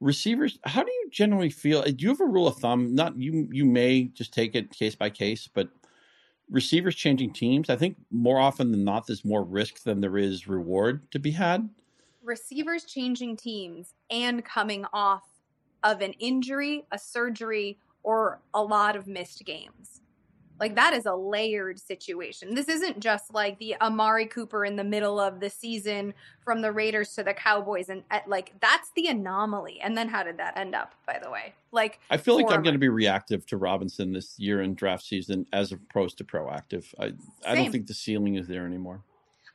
[0.00, 1.82] Receivers, how do you generally feel?
[1.82, 2.94] Do you have a rule of thumb?
[2.94, 3.48] Not you.
[3.50, 5.68] You may just take it case by case, but
[6.50, 10.48] receivers changing teams, I think more often than not, there's more risk than there is
[10.48, 11.68] reward to be had.
[12.22, 15.28] Receivers changing teams and coming off
[15.84, 20.00] of an injury, a surgery, or a lot of missed games.
[20.60, 22.54] Like that is a layered situation.
[22.54, 26.72] This isn't just like the Amari Cooper in the middle of the season from the
[26.72, 29.80] Raiders to the Cowboys and at, like that's the anomaly.
[29.80, 31.54] And then how did that end up, by the way?
[31.70, 35.04] Like I feel like I'm going to be reactive to Robinson this year in draft
[35.04, 36.92] season as opposed to proactive.
[36.98, 37.12] I
[37.46, 39.02] I don't think the ceiling is there anymore.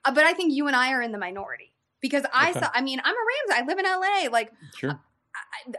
[0.06, 2.60] Uh, but I think you and I are in the minority because I okay.
[2.60, 3.62] saw I mean, I'm a Rams.
[3.62, 4.32] I live in LA.
[4.32, 5.00] Like sure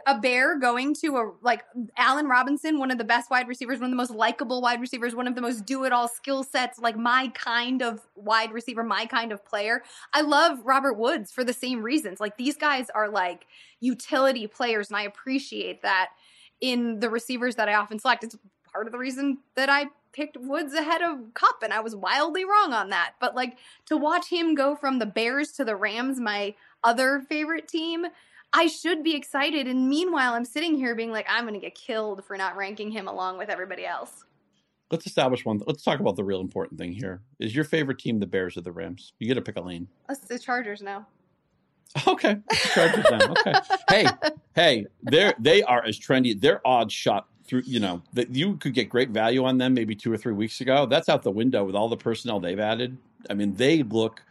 [0.05, 1.63] a bear going to a like
[1.97, 5.15] Allen Robinson, one of the best wide receivers, one of the most likable wide receivers,
[5.15, 8.83] one of the most do it all skill sets, like my kind of wide receiver,
[8.83, 9.83] my kind of player.
[10.13, 12.19] I love Robert Woods for the same reasons.
[12.19, 13.45] Like these guys are like
[13.79, 16.09] utility players, and I appreciate that
[16.61, 18.23] in the receivers that I often select.
[18.23, 18.37] It's
[18.71, 22.45] part of the reason that I picked Woods ahead of Kupp, and I was wildly
[22.45, 23.15] wrong on that.
[23.19, 23.57] But like
[23.87, 28.05] to watch him go from the Bears to the Rams, my other favorite team
[28.53, 29.67] I should be excited.
[29.67, 32.91] And meanwhile, I'm sitting here being like, I'm going to get killed for not ranking
[32.91, 34.23] him along with everybody else.
[34.91, 35.61] Let's establish one.
[35.65, 37.21] Let's talk about the real important thing here.
[37.39, 39.13] Is your favorite team the Bears or the Rams?
[39.19, 39.87] You get to pick a lane.
[40.09, 41.07] It's the Chargers now.
[42.07, 42.35] Okay,
[42.73, 43.31] Chargers now.
[43.31, 43.53] Okay.
[43.89, 44.07] hey,
[44.53, 46.39] hey, they're they are as trendy.
[46.39, 47.63] Their odds shot through.
[47.65, 50.59] You know that you could get great value on them maybe two or three weeks
[50.59, 50.85] ago.
[50.87, 52.97] That's out the window with all the personnel they've added.
[53.29, 54.21] I mean, they look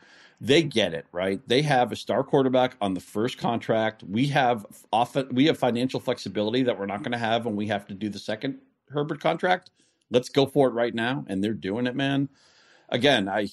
[0.44, 1.40] they get it, right?
[1.48, 4.02] They have a star quarterback on the first contract.
[4.02, 7.66] We have often we have financial flexibility that we're not going to have when we
[7.68, 8.58] have to do the second
[8.90, 9.70] Herbert contract.
[10.10, 12.28] Let's go for it right now, and they're doing it, man.
[12.90, 13.48] Again, I,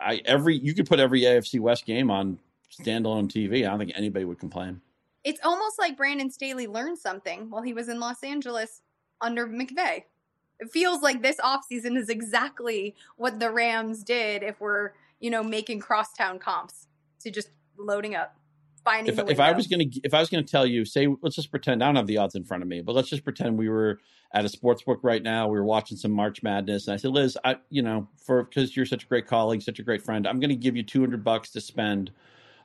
[0.00, 2.38] I every you could put every AFC West game on
[2.72, 3.66] standalone TV.
[3.66, 4.80] I don't think anybody would complain.
[5.24, 8.80] It's almost like Brandon Staley learned something while he was in Los Angeles
[9.20, 10.04] under McVay.
[10.58, 15.42] It feels like this offseason is exactly what the Rams did if we're you know,
[15.42, 16.88] making crosstown comps
[17.20, 18.34] to just loading up.
[18.82, 21.06] finding if, if I was going to if I was going to tell you, say,
[21.22, 23.24] let's just pretend I don't have the odds in front of me, but let's just
[23.24, 24.00] pretend we were
[24.32, 25.48] at a sports book right now.
[25.48, 28.76] We were watching some March Madness, and I said, Liz, I you know for because
[28.76, 31.22] you're such a great colleague, such a great friend, I'm going to give you 200
[31.22, 32.10] bucks to spend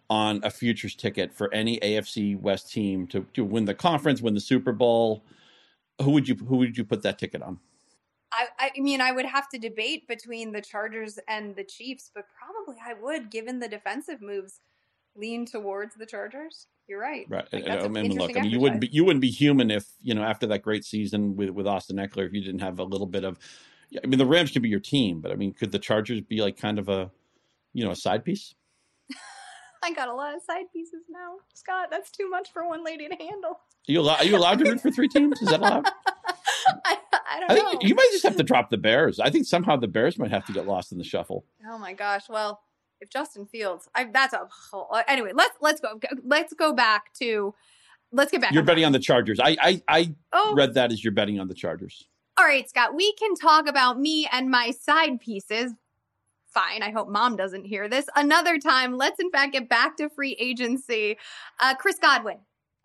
[0.09, 4.33] on a futures ticket for any AFC West team to to win the conference, win
[4.33, 5.23] the Super Bowl.
[6.01, 7.59] Who would you who would you put that ticket on?
[8.35, 12.25] I, I mean, I would have to debate between the Chargers and the Chiefs, but
[12.37, 14.59] probably I would, given the defensive moves
[15.15, 16.67] lean towards the Chargers.
[16.87, 17.25] You're right.
[17.29, 17.47] Right.
[17.51, 19.85] Like, uh, I mean, look, I mean, you wouldn't be you wouldn't be human if
[20.01, 22.83] you know after that great season with with Austin Ekeler, if you didn't have a
[22.83, 23.39] little bit of.
[24.03, 26.41] I mean, the Rams could be your team, but I mean, could the Chargers be
[26.41, 27.11] like kind of a,
[27.73, 28.55] you know, a side piece?
[29.83, 31.87] I got a lot of side pieces now, Scott.
[31.91, 33.51] That's too much for one lady to handle.
[33.51, 34.21] Are you allowed?
[34.21, 35.41] Are you allowed to root for three teams?
[35.41, 35.87] Is that allowed?
[36.85, 36.97] I,
[37.35, 37.87] I, don't I think know.
[37.87, 39.19] You might just have to drop the Bears.
[39.19, 41.45] I think somehow the Bears might have to get lost in the shuffle.
[41.69, 42.29] Oh my gosh!
[42.29, 42.61] Well,
[43.01, 44.87] if Justin Fields, I, that's a whole.
[44.91, 45.99] Uh, anyway, let's let's go.
[46.23, 47.53] Let's go back to.
[48.11, 48.53] Let's get back.
[48.53, 49.39] You're betting on the Chargers.
[49.39, 50.53] I I, I oh.
[50.55, 52.05] read that as you're betting on the Chargers.
[52.37, 52.95] All right, Scott.
[52.95, 55.73] We can talk about me and my side pieces.
[56.47, 56.83] Fine.
[56.83, 58.05] I hope mom doesn't hear this.
[58.15, 61.17] Another time, let's in fact get back to free agency.
[61.61, 62.37] Uh, Chris Godwin,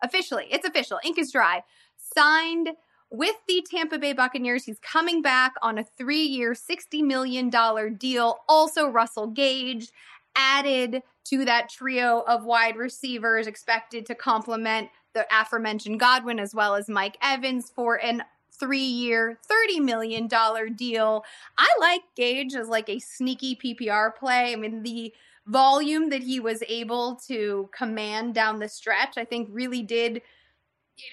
[0.03, 0.99] officially, it's official.
[1.05, 1.63] Ink is dry.
[1.97, 2.71] Signed
[3.11, 4.63] with the Tampa Bay Buccaneers.
[4.63, 7.49] He's coming back on a three year, $60 million
[7.97, 8.39] deal.
[8.47, 9.89] Also, Russell Gage
[10.35, 16.73] added to that trio of wide receivers expected to complement the aforementioned Godwin as well
[16.73, 18.23] as Mike Evans for an
[18.61, 20.29] three year, $30 million
[20.75, 21.25] deal.
[21.57, 24.53] I like Gage as like a sneaky PPR play.
[24.53, 25.13] I mean, the
[25.47, 30.21] volume that he was able to command down the stretch, I think really did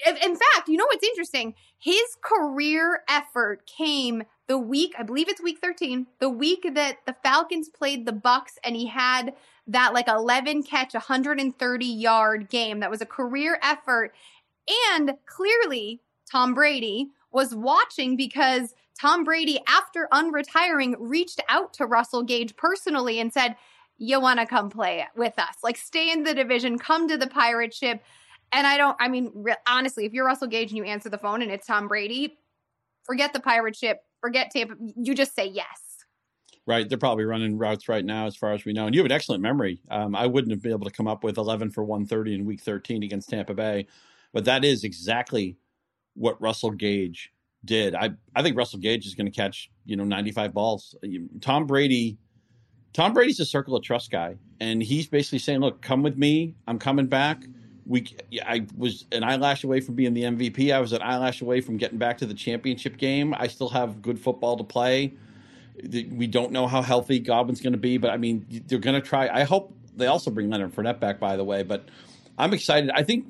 [0.06, 1.54] in fact, you know what's interesting?
[1.78, 7.14] His career effort came the week, I believe it's week 13, the week that the
[7.22, 9.34] Falcons played the Bucs and he had
[9.66, 14.12] that like 11 catch 130 yard game that was a career effort
[14.90, 22.22] and clearly Tom Brady was watching because Tom Brady after unretiring reached out to Russell
[22.22, 23.56] Gage personally and said,
[23.96, 25.56] "You want to come play with us?
[25.62, 28.02] Like stay in the division, come to the pirate ship."
[28.52, 31.18] And I don't, I mean, re- honestly, if you're Russell Gage and you answer the
[31.18, 32.38] phone and it's Tom Brady,
[33.04, 34.74] forget the pirate ship, forget Tampa.
[34.96, 35.66] You just say yes.
[36.66, 36.86] Right.
[36.88, 38.86] They're probably running routes right now, as far as we know.
[38.86, 39.80] And you have an excellent memory.
[39.90, 42.60] Um, I wouldn't have been able to come up with 11 for 130 in week
[42.60, 43.86] 13 against Tampa Bay.
[44.34, 45.56] But that is exactly
[46.14, 47.32] what Russell Gage
[47.64, 47.94] did.
[47.94, 50.94] I, I think Russell Gage is going to catch, you know, 95 balls.
[51.40, 52.18] Tom Brady.
[52.94, 56.54] Tom Brady's a circle of trust guy, and he's basically saying, "Look, come with me.
[56.66, 57.44] I'm coming back
[57.88, 58.06] we
[58.44, 60.72] I was an eyelash away from being the MVP.
[60.72, 63.34] I was an eyelash away from getting back to the championship game.
[63.36, 65.14] I still have good football to play.
[65.82, 69.06] We don't know how healthy Godwin's going to be, but I mean, they're going to
[69.06, 69.28] try.
[69.28, 71.62] I hope they also bring Leonard Fournette back, by the way.
[71.62, 71.88] But
[72.36, 72.90] I'm excited.
[72.90, 73.26] I think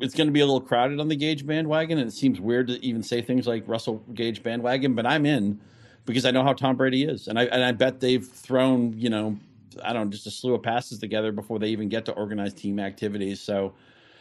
[0.00, 2.68] it's going to be a little crowded on the Gage bandwagon, and it seems weird
[2.68, 5.60] to even say things like Russell Gage bandwagon, but I'm in
[6.04, 9.10] because I know how Tom Brady is, and I and I bet they've thrown you
[9.10, 9.38] know
[9.84, 12.56] I don't know just a slew of passes together before they even get to organized
[12.56, 13.40] team activities.
[13.40, 13.74] So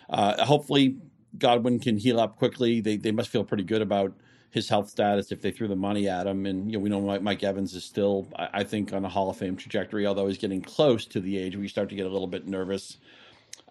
[0.09, 0.97] uh, hopefully,
[1.37, 2.81] Godwin can heal up quickly.
[2.81, 4.13] They they must feel pretty good about
[4.51, 6.45] his health status if they threw the money at him.
[6.45, 9.37] And you know, we know Mike Evans is still, I, think, on a Hall of
[9.37, 10.07] Fame trajectory.
[10.07, 12.47] Although he's getting close to the age where you start to get a little bit
[12.47, 12.97] nervous.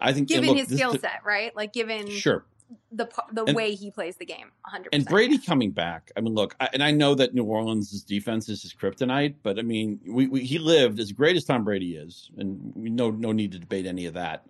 [0.01, 1.55] I think, given look, his skill set, right?
[1.57, 2.45] Like given sure
[2.93, 4.91] the the and, way he plays the game, 100.
[4.93, 6.13] And Brady coming back.
[6.17, 9.59] I mean, look, I, and I know that New Orleans' defense is his kryptonite, but
[9.59, 13.11] I mean, we, we, he lived as great as Tom Brady is, and we no
[13.11, 14.45] no need to debate any of that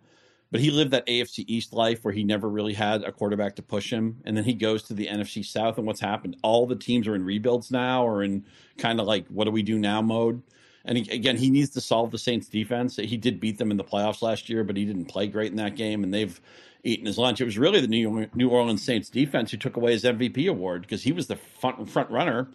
[0.51, 3.62] but he lived that AFC East life where he never really had a quarterback to
[3.62, 4.22] push him.
[4.24, 6.36] And then he goes to the NFC South, and what's happened?
[6.42, 8.44] All the teams are in rebuilds now, or in
[8.78, 10.42] kind of like, what do we do now mode.
[10.84, 12.96] And he, again, he needs to solve the Saints defense.
[12.96, 15.57] He did beat them in the playoffs last year, but he didn't play great in
[15.57, 16.40] that game, and they've
[16.82, 17.40] eaten his lunch.
[17.42, 21.03] It was really the New Orleans Saints defense who took away his MVP award because
[21.03, 22.49] he was the front, front runner.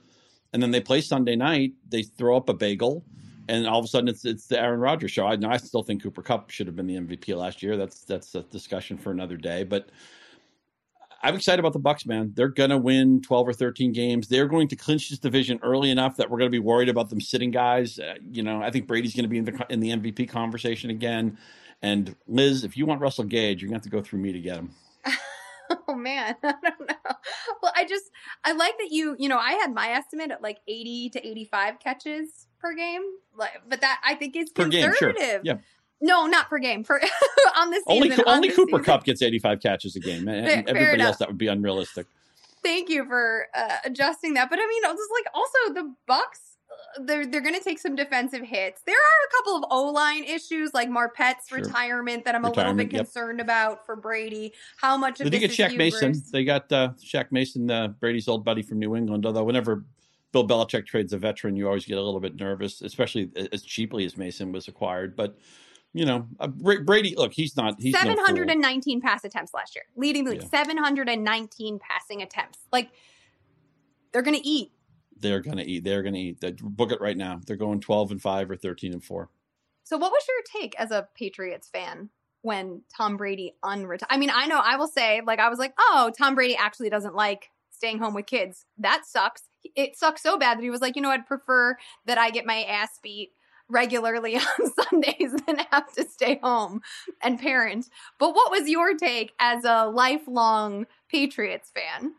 [0.51, 3.03] And then they play Sunday night, they throw up a bagel
[3.47, 5.25] and all of a sudden it's it's the Aaron Rodgers show.
[5.25, 7.77] I, I still think Cooper Kupp should have been the MVP last year.
[7.77, 9.63] That's that's a discussion for another day.
[9.63, 9.89] But
[11.21, 12.33] I'm excited about the Bucs, man.
[12.35, 14.27] They're gonna win 12 or 13 games.
[14.27, 17.09] They're going to clinch this division early enough that we're going to be worried about
[17.09, 17.99] them sitting guys.
[17.99, 20.89] Uh, you know, I think Brady's going to be in the in the MVP conversation
[20.89, 21.37] again.
[21.81, 24.39] And Liz, if you want Russell Gage, you're to have to go through me to
[24.39, 24.71] get him.
[25.87, 27.13] oh man, I don't know.
[27.61, 28.09] Well, I just
[28.43, 31.79] I like that you you know I had my estimate at like 80 to 85
[31.79, 33.01] catches per game.
[33.37, 35.15] Like, but that I think is per conservative.
[35.15, 35.39] Game, sure.
[35.43, 35.55] Yeah.
[36.01, 36.83] No, not per game.
[36.83, 36.99] For
[37.57, 38.83] on this only season, only Cooper season.
[38.83, 42.07] Kupp gets 85 catches a game, and Fair, everybody else that would be unrealistic.
[42.61, 44.49] Thank you for uh, adjusting that.
[44.49, 46.52] But I mean, just like also the Bucs
[47.01, 48.81] they're they're going to take some defensive hits.
[48.85, 51.59] There are a couple of O line issues like Marpet's Sure.
[51.59, 53.05] retirement that I'm a little Retirement, bit yep.
[53.05, 54.53] concerned about for Brady.
[54.77, 56.21] How much of They this get Shaq Mason.
[56.31, 59.25] They got uh, Shaq Mason, uh, Brady's old buddy from New England.
[59.25, 59.85] Although whenever
[60.31, 64.05] Bill Belichick trades a veteran, you always get a little bit nervous, especially as cheaply
[64.05, 65.15] as Mason was acquired.
[65.15, 65.37] But
[65.93, 67.15] you know, uh, Brady.
[67.15, 67.75] Look, he's not.
[67.79, 70.41] He's no 719 pass attempts last year, leading the league.
[70.41, 70.49] Yeah.
[70.49, 72.59] 719 passing attempts.
[72.71, 72.91] Like
[74.11, 74.71] they're going to eat.
[75.23, 75.83] They're gonna eat.
[75.83, 76.41] They're gonna eat.
[76.41, 77.39] They- Book it right now.
[77.47, 79.29] They're going twelve and five or thirteen and four.
[79.83, 82.09] So, what was your take as a Patriots fan
[82.41, 84.03] when Tom Brady unretired?
[84.09, 86.89] I mean, I know I will say, like, I was like, oh, Tom Brady actually
[86.89, 88.65] doesn't like staying home with kids.
[88.77, 89.43] That sucks.
[89.75, 92.45] It sucks so bad that he was like, you know, I'd prefer that I get
[92.45, 93.31] my ass beat
[93.69, 96.81] regularly on Sundays than have to stay home
[97.21, 97.87] and parent.
[98.19, 102.13] But what was your take as a lifelong Patriots fan?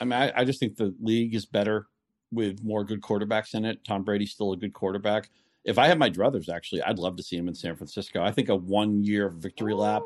[0.00, 1.86] I mean, I, I just think the league is better
[2.34, 3.84] with more good quarterbacks in it.
[3.84, 5.30] Tom Brady's still a good quarterback.
[5.64, 8.22] If I had my druthers, actually, I'd love to see him in San Francisco.
[8.22, 10.02] I think a one-year victory lap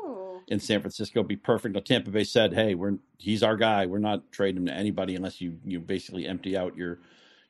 [0.47, 1.75] in San Francisco would be perfect.
[1.75, 3.85] Now, Tampa Bay said, "Hey, we're he's our guy.
[3.85, 6.99] We're not trading him to anybody unless you you basically empty out your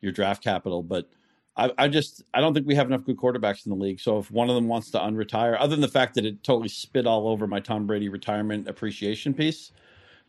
[0.01, 1.07] your draft capital." But
[1.55, 3.99] I, I just I don't think we have enough good quarterbacks in the league.
[3.99, 6.69] So if one of them wants to unretire, other than the fact that it totally
[6.69, 9.71] spit all over my Tom Brady retirement appreciation piece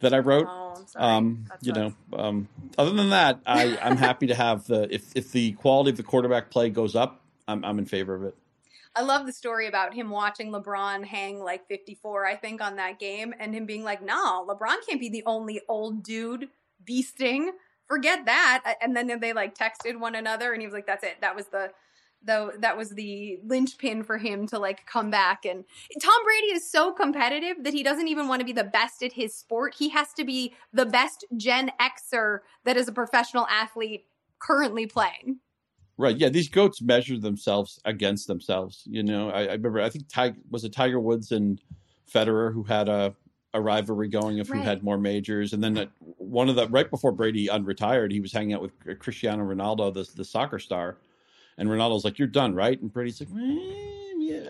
[0.00, 0.69] that I wrote, Oh.
[0.96, 5.32] Um, you know, um, other than that, I, I'm happy to have the if if
[5.32, 8.34] the quality of the quarterback play goes up, I'm I'm in favor of it.
[8.94, 12.98] I love the story about him watching LeBron hang like 54, I think, on that
[12.98, 16.48] game, and him being like, "Nah, LeBron can't be the only old dude
[16.84, 17.50] beasting.
[17.86, 21.20] Forget that." And then they like texted one another, and he was like, "That's it.
[21.20, 21.70] That was the."
[22.22, 25.64] Though that was the linchpin for him to like come back and
[26.02, 29.14] Tom Brady is so competitive that he doesn't even want to be the best at
[29.14, 29.74] his sport.
[29.78, 34.04] He has to be the best Gen Xer that is a professional athlete
[34.38, 35.38] currently playing.
[35.96, 36.16] Right.
[36.16, 36.28] Yeah.
[36.28, 38.82] These goats measure themselves against themselves.
[38.84, 41.58] You know, I, I remember, I think Tiger was it Tiger Woods and
[42.12, 43.14] Federer who had a,
[43.54, 44.64] a rivalry going of who Right.
[44.64, 45.54] had more majors.
[45.54, 48.72] And then that, one of the, right before Brady unretired, he was hanging out with
[48.98, 50.98] Cristiano Ronaldo, the, the soccer star.
[51.60, 52.80] And Ronaldo's like, You're done, right?
[52.80, 54.40] And Brady's like, "Eh, Yeah.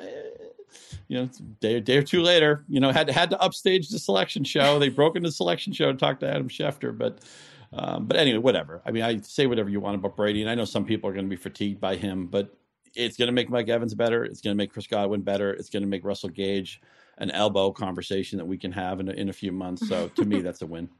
[1.08, 4.44] You know, day, day or two later, you know, had had to upstage the selection
[4.44, 4.78] show.
[4.78, 7.18] They broke into the selection show to talk to Adam Schefter, but
[7.72, 8.80] um, but anyway, whatever.
[8.86, 11.12] I mean, I say whatever you want about Brady, and I know some people are
[11.12, 12.54] going to be fatigued by him, but
[12.94, 14.24] it's going to make Mike Evans better.
[14.24, 15.52] It's going to make Chris Godwin better.
[15.52, 16.80] It's going to make Russell Gage
[17.20, 19.86] an elbow conversation that we can have in a, in a few months.
[19.86, 20.88] So to me, that's a win.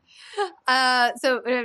[0.68, 1.64] Uh, so uh,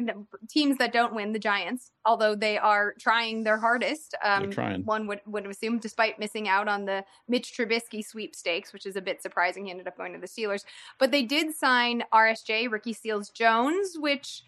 [0.49, 4.83] teams that don't win, the Giants, although they are trying their hardest, um, They're trying.
[4.83, 9.01] one would would assume, despite missing out on the Mitch Trubisky sweepstakes, which is a
[9.01, 9.65] bit surprising.
[9.65, 10.65] He ended up going to the Steelers,
[10.97, 14.41] but they did sign RSJ Ricky Seals Jones, which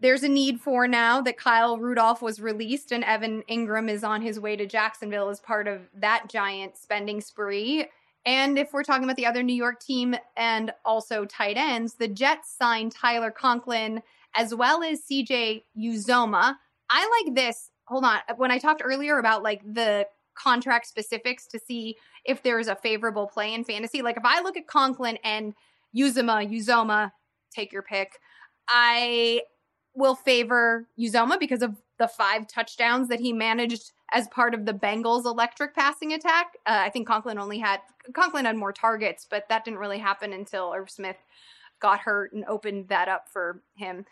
[0.00, 4.22] there's a need for now that Kyle Rudolph was released and Evan Engram is on
[4.22, 7.86] his way to Jacksonville as part of that giant spending spree.
[8.24, 12.08] And if we're talking about the other New York team and also tight ends, the
[12.08, 14.02] Jets signed Tyler Conklin
[14.34, 16.54] as well as CJ Uzomah.
[16.90, 17.70] I like this.
[17.86, 18.20] Hold on.
[18.36, 23.26] When I talked earlier about like the contract specifics to see if there's a favorable
[23.26, 25.54] play in fantasy, like if I look at Conklin and
[25.96, 27.12] Uzomah, Uzomah,
[27.50, 28.18] take your pick.
[28.68, 29.42] I
[29.94, 34.74] will favor Uzomah because of the five touchdowns that he managed as part of the
[34.74, 36.56] Bengals' electric passing attack.
[36.66, 37.78] Uh, I think Conklin only had
[38.12, 41.16] Conklin had more targets, but that didn't really happen until Irv Smith
[41.78, 44.04] got hurt and opened that up for him.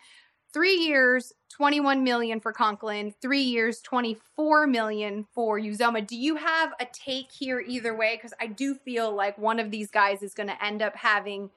[0.52, 3.12] Three years, 21 million for Conklin.
[3.20, 6.06] Three years, 24 million for Uzomah.
[6.06, 8.14] Do you have a take here either way?
[8.16, 11.50] Because I do feel like one of these guys is going to end up having,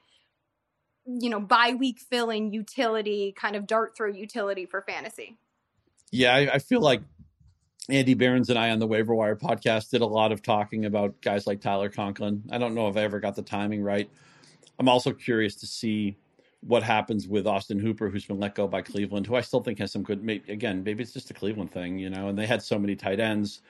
[1.06, 5.38] you know, bye week filling utility, kind of dart throw utility for fantasy.
[6.14, 7.02] Yeah, I, I feel like
[7.90, 11.20] Andy Behrens and I on the Waiver Wire podcast did a lot of talking about
[11.22, 12.44] guys like Tyler Conklin.
[12.52, 14.08] I don't know if I ever got the timing right.
[14.78, 16.16] I'm also curious to see
[16.62, 19.80] what happens with Austin Hooper, who's been let go by Cleveland, who I still think
[19.80, 20.24] has some good.
[20.24, 22.28] may- Again, maybe it's just a Cleveland thing, you know.
[22.28, 23.62] And they had so many tight ends.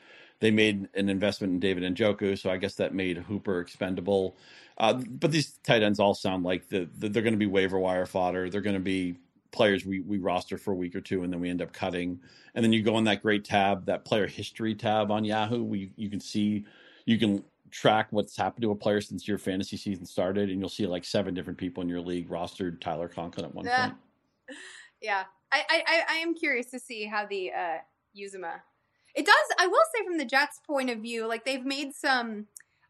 [0.42, 4.36] They made an investment in David Njoku, so I guess that made Hooper expendable.
[4.78, 7.80] Uh, but these tight ends all sound like the, the, they're going to be waiver
[7.80, 8.50] wire fodder.
[8.50, 9.16] They're going to be
[9.54, 12.20] players we, we roster for a week or two, and then we end up cutting.
[12.56, 15.88] And then you go on that great tab, that player history tab on Yahoo, where
[15.96, 16.66] you, can see,
[17.06, 20.68] you can track what's happened to a player since your fantasy season started, and you'll
[20.68, 23.86] see like seven different people in your league rostered Tyler Conklin at one Yeah.
[23.86, 23.98] point.
[25.02, 27.78] Yeah, I, I, I- I am curious to see how the uh,
[28.18, 28.62] Uzomah.
[29.16, 29.36] It does.
[29.60, 32.48] I will say from the Jets' point of view, like they've made some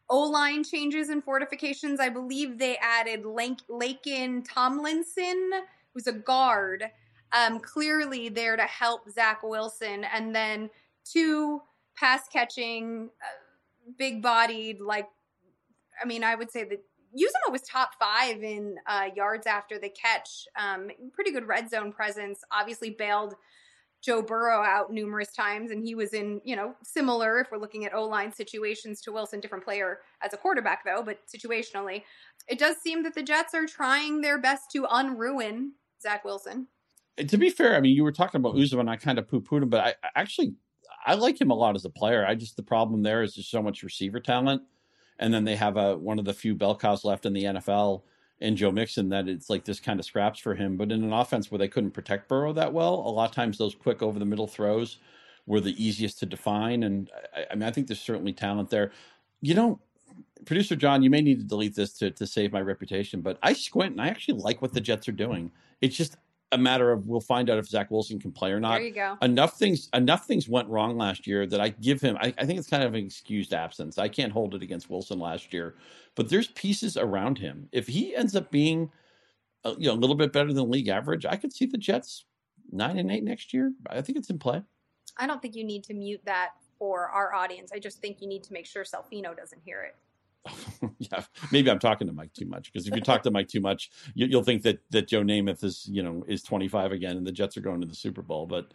[0.08, 1.98] O line changes and fortifications.
[1.98, 5.50] I believe they added Lake, Laken Tomlinson,
[5.94, 6.84] who's a guard,
[7.32, 10.70] um, clearly there to help Zach Wilson, and then
[11.04, 11.62] two
[11.96, 15.08] pass catching, uh, big bodied, like,
[16.02, 16.82] I mean, I would say that
[17.14, 20.46] Uzomah was top five in uh, yards after the catch.
[20.58, 22.40] Um, pretty good red zone presence.
[22.50, 23.34] Obviously, bailed
[24.02, 27.84] Joe Burrow out numerous times, and he was in, you know, similar if we're looking
[27.84, 32.02] at O line situations to Wilson, different player as a quarterback, though, but situationally.
[32.48, 35.70] It does seem that the Jets are trying their best to unruin
[36.04, 36.68] Zach Wilson.
[37.16, 39.40] To be fair, I mean, you were talking about Uzomah, and I kind of poo
[39.40, 40.54] pooed him, but I, I actually
[41.06, 42.24] I like him a lot as a player.
[42.26, 44.62] I just the problem there is there's so much receiver talent,
[45.18, 48.02] and then they have a one of the few bell cows left in the NFL
[48.40, 50.76] in Joe Mixon that it's like this kind of scraps for him.
[50.76, 53.58] But in an offense where they couldn't protect Burrow that well, a lot of times
[53.58, 54.98] those quick over the middle throws
[55.46, 56.82] were the easiest to define.
[56.82, 58.92] And I, I mean, I think there's certainly talent there.
[59.40, 59.80] You know,
[60.46, 63.52] producer John, you may need to delete this to to save my reputation, but I
[63.52, 65.50] squint and I actually like what the Jets are doing.
[65.80, 66.16] It's just
[66.52, 68.74] a matter of we'll find out if Zach Wilson can play or not.
[68.74, 69.18] There you go.
[69.22, 72.16] Enough things enough things went wrong last year that I give him.
[72.20, 73.98] I, I think it's kind of an excused absence.
[73.98, 75.74] I can't hold it against Wilson last year,
[76.14, 77.68] but there's pieces around him.
[77.72, 78.90] If he ends up being,
[79.64, 81.78] a, uh, you know, a little bit better than league average, I could see the
[81.78, 82.24] Jets
[82.70, 83.72] nine and eight next year.
[83.90, 84.62] I think it's in play.
[85.16, 87.70] I don't think you need to mute that for our audience.
[87.72, 89.96] I just think you need to make sure Salfino doesn't hear it.
[90.98, 93.60] yeah, maybe I'm talking to Mike too much because if you talk to Mike too
[93.60, 97.26] much, you, will think that that Joe Namath is you know is 25 again and
[97.26, 98.46] the Jets are going to the Super Bowl.
[98.46, 98.72] But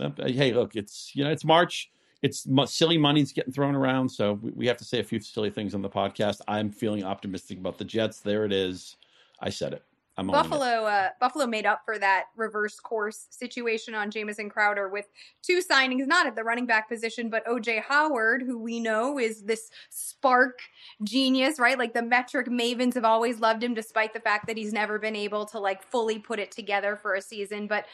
[0.00, 1.90] uh, hey, look, it's you know it's March.
[2.22, 5.50] It's silly money's getting thrown around, so we, we have to say a few silly
[5.50, 6.40] things on the podcast.
[6.48, 8.20] I'm feeling optimistic about the Jets.
[8.20, 8.96] There it is.
[9.40, 9.82] I said it.
[10.16, 15.06] I'm Buffalo uh, Buffalo made up for that reverse course situation on Jamison Crowder with
[15.42, 19.42] two signings, not at the running back position, but OJ Howard, who we know is
[19.42, 20.60] this spark
[21.02, 21.78] genius, right?
[21.78, 25.16] Like the metric mavens have always loved him, despite the fact that he's never been
[25.16, 27.66] able to like fully put it together for a season.
[27.66, 27.86] But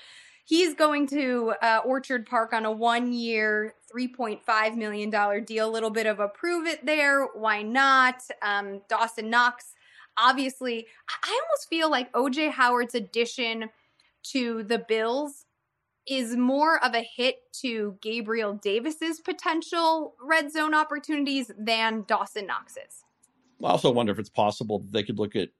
[0.45, 5.69] he's going to uh, Orchard Park on a one year, $3.5 million deal.
[5.69, 7.25] A little bit of a prove it there.
[7.35, 8.23] Why not?
[8.43, 9.75] Um, Dawson Knox
[10.21, 13.71] obviously, I almost feel like OJ Howard's addition
[14.33, 15.47] to the Bills
[16.07, 23.05] is more of a hit to Gabriel Davis's potential red zone opportunities than Dawson Knox's.
[23.63, 25.51] I also wonder if it's possible that they could look at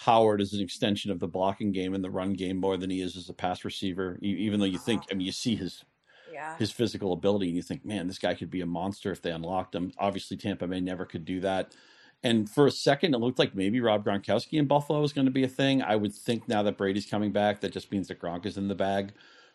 [0.00, 3.00] Howard as an extension of the blocking game and the run game more than he
[3.00, 4.18] is as a pass receiver.
[4.22, 5.08] Even though you think, uh-huh.
[5.12, 5.84] I mean, you see his
[6.32, 6.56] yeah.
[6.56, 9.32] his physical ability, and you think, man, this guy could be a monster if they
[9.32, 9.92] unlocked him.
[9.98, 11.74] Obviously, Tampa Bay never could do that.
[12.22, 15.30] And for a second, it looked like maybe Rob Gronkowski in Buffalo was going to
[15.30, 15.82] be a thing.
[15.82, 18.68] I would think now that Brady's coming back, that just means that Gronk is in
[18.68, 19.12] the bag.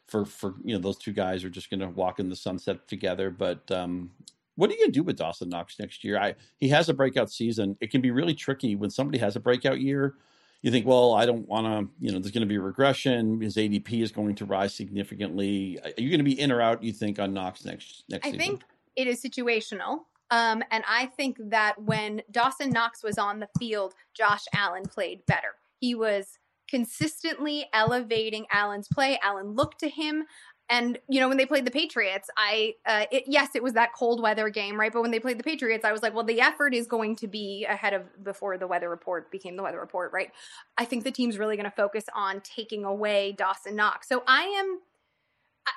[0.08, 2.88] For for you know those two guys are just going to walk in the sunset
[2.88, 3.30] together.
[3.30, 4.12] But um,
[4.56, 6.20] what are you going to do with Dawson Knox next year?
[6.20, 7.78] I he has a breakout season.
[7.80, 10.16] It can be really tricky when somebody has a breakout year.
[10.62, 12.06] You think, well, I don't want to.
[12.06, 13.42] You know, there's going to be regression.
[13.42, 15.80] His ADP is going to rise significantly.
[15.84, 16.84] Are you going to be in or out?
[16.84, 18.26] You think on Knox next next?
[18.26, 18.40] I season?
[18.40, 18.62] think
[18.96, 20.02] it is situational.
[20.32, 25.26] Um, and I think that when Dawson Knox was on the field, Josh Allen played
[25.26, 25.56] better.
[25.80, 29.20] He was consistently elevating Allen's play.
[29.22, 30.24] Allen looked to him.
[30.70, 33.94] And you know when they played the Patriots, I uh, it, yes, it was that
[33.94, 34.92] cold weather game, right?
[34.92, 37.28] But when they played the Patriots, I was like, well, the effort is going to
[37.28, 40.32] be ahead of before the weather report became the weather report, right?
[40.78, 44.08] I think the team's really going to focus on taking away Dawson Knox.
[44.08, 44.80] So I am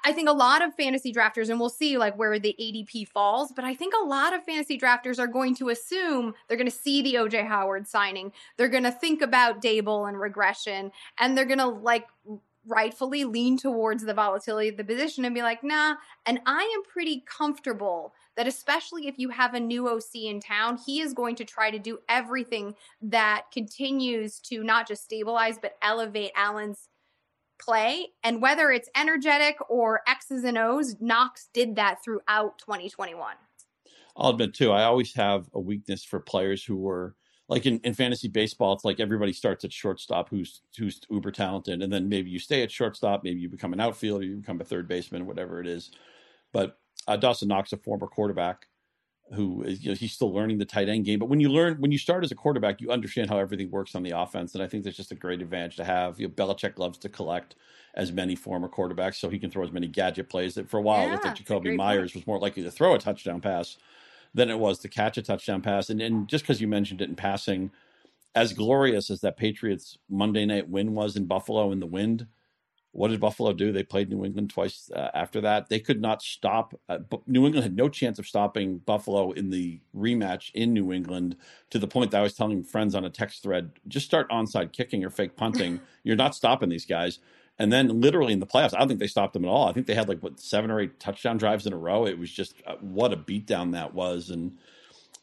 [0.05, 3.53] I think a lot of fantasy drafters, and we'll see like where the ADP falls,
[3.53, 6.77] but I think a lot of fantasy drafters are going to assume they're going to
[6.77, 8.33] see the OJ Howard signing.
[8.57, 12.07] They're going to think about Daboll and regression, and they're going to like
[12.67, 15.97] rightfully lean towards the volatility of the position and be like, nah.
[16.25, 20.79] And I am pretty comfortable that, especially if you have a new OC in town,
[20.85, 25.77] he is going to try to do everything that continues to not just stabilize, but
[25.81, 26.89] elevate Allen's
[27.59, 28.09] play.
[28.23, 33.35] And whether it's energetic or X's and O's, Knox did that throughout 2021.
[34.17, 37.15] I'll admit too, I always have a weakness for players who were
[37.49, 41.81] like in, in fantasy baseball, it's like everybody starts at shortstop who's who's uber talented,
[41.81, 44.65] and then maybe you stay at shortstop, maybe you become an outfielder, you become a
[44.65, 45.93] third baseman, whatever it is.
[46.53, 48.67] But uh, Dawson Knox, a former quarterback,
[49.35, 51.19] who is you know he's still learning the tight end game.
[51.19, 53.95] But when you learn when you start as a quarterback, you understand how everything works
[53.95, 56.21] on the offense, and I think that's just a great advantage to have.
[56.21, 57.57] You know, Belichick loves to collect
[57.95, 60.55] as many former quarterbacks, so he can throw as many gadget plays.
[60.55, 62.15] That for a while, yeah, looked like Jakobi Meyers point.
[62.15, 63.77] was more likely to throw a touchdown pass
[64.35, 65.89] than it was to catch a touchdown pass.
[65.89, 67.71] And, and just because you mentioned it in passing,
[68.35, 72.27] as glorious as that Patriots Monday night win was in Buffalo in the wind,
[72.97, 73.73] what did Buffalo do?
[73.73, 75.69] They played New England twice uh, after that.
[75.69, 76.75] They could not stop.
[76.89, 81.37] Uh, New England had no chance of stopping Buffalo in the rematch in New England
[81.71, 84.73] to the point that I was telling friends on a text thread just start onside
[84.73, 85.81] kicking or fake punting.
[86.05, 87.19] You're not stopping these guys.
[87.59, 89.69] And then literally in the playoffs, I don't think they stopped them at all.
[89.69, 92.07] I think they had like what seven or eight touchdown drives in a row.
[92.07, 94.31] It was just uh, what a beatdown that was.
[94.31, 94.57] And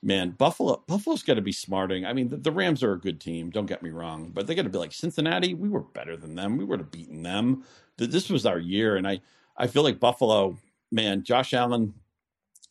[0.03, 2.05] man, Buffalo Buffalo's got to be smarting.
[2.05, 3.49] I mean, the, the, Rams are a good team.
[3.49, 5.53] Don't get me wrong, but they got to be like Cincinnati.
[5.53, 6.57] We were better than them.
[6.57, 7.63] We would have beaten them.
[7.97, 9.21] This was our year, and I
[9.57, 10.57] I feel like Buffalo.
[10.91, 11.91] Man, Josh Allen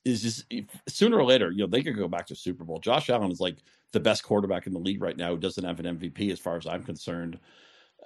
[0.05, 0.45] is just
[0.89, 2.79] sooner or later, you know, they could go back to Super Bowl.
[2.79, 3.57] Josh Allen is like
[3.93, 6.57] the best quarterback in the league right now who doesn't have an MVP, as far
[6.57, 7.39] as I'm concerned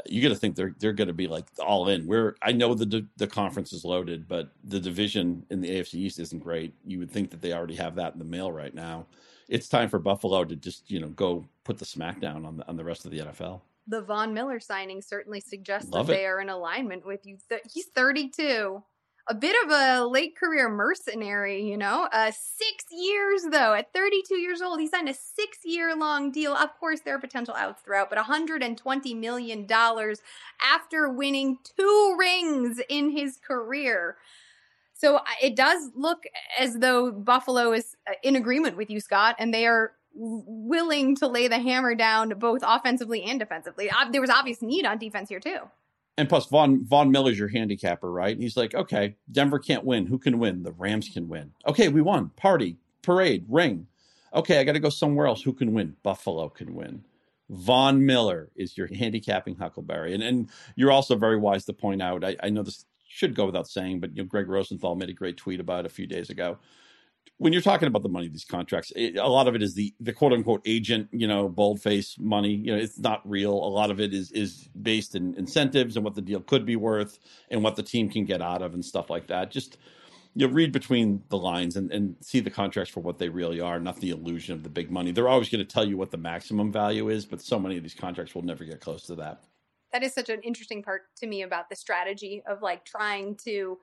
[0.04, 2.06] you got to think they're they're going to be like all in.
[2.06, 6.18] Where I know the the conference is loaded, but the division in the AFC East
[6.18, 6.74] isn't great.
[6.84, 9.06] You would think that they already have that in the mail right now.
[9.48, 12.76] It's time for Buffalo to just you know go put the smackdown on the on
[12.76, 13.60] the rest of the NFL.
[13.88, 16.16] The Von Miller signing certainly suggests Love that it.
[16.16, 17.38] they are in alignment with you.
[17.72, 18.82] He's 32
[19.28, 22.08] a bit of a late career mercenary, you know.
[22.12, 26.52] Uh, six years, though, at 32 years old, he signed a six year long deal.
[26.52, 29.66] Of course, there are potential outs throughout, but $120 million
[30.62, 34.16] after winning two rings in his career.
[34.94, 36.24] So it does look
[36.58, 41.26] as though Buffalo is uh, in agreement with you, Scott, and they are willing to
[41.26, 43.90] lay the hammer down both offensively and defensively.
[44.12, 45.58] There was obvious need on defense here, too
[46.16, 48.38] and plus Von Von Miller's your handicapper, right?
[48.38, 50.06] He's like, okay, Denver can't win.
[50.06, 50.62] Who can win?
[50.62, 51.52] The Rams can win.
[51.66, 52.30] Okay, we won.
[52.30, 53.86] Party, parade, ring.
[54.34, 55.42] Okay, I got to go somewhere else.
[55.42, 55.96] Who can win?
[56.02, 57.04] Buffalo can win.
[57.48, 62.24] Von Miller is your handicapping Huckleberry, and and you're also very wise to point out.
[62.24, 65.14] I, I know this should go without saying, but you know, Gregg Rosenthal made a
[65.14, 66.58] great tweet about it a few days ago
[67.38, 69.94] when you're talking about the money these contracts, it, a lot of it is the
[70.00, 72.54] the quote unquote agent, you know, boldface money.
[72.54, 73.52] You know, it's not real.
[73.52, 76.76] A lot of it is is based in incentives and what the deal could be
[76.76, 77.18] worth
[77.50, 79.50] and what the team can get out of and stuff like that.
[79.50, 79.78] Just
[80.34, 83.60] you know, read between the lines and, and see the contracts for what they really
[83.60, 85.10] are, not the illusion of the big money.
[85.10, 87.82] They're always going to tell you what the maximum value is, but so many of
[87.82, 89.40] these contracts will never get close to that.
[89.92, 93.78] That is such an interesting part to me about the strategy of like trying to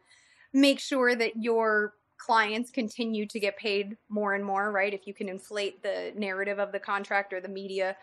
[0.54, 4.94] make sure that your clients continue to get paid more and more, right?
[4.94, 7.98] If you can inflate the narrative of the contract or the media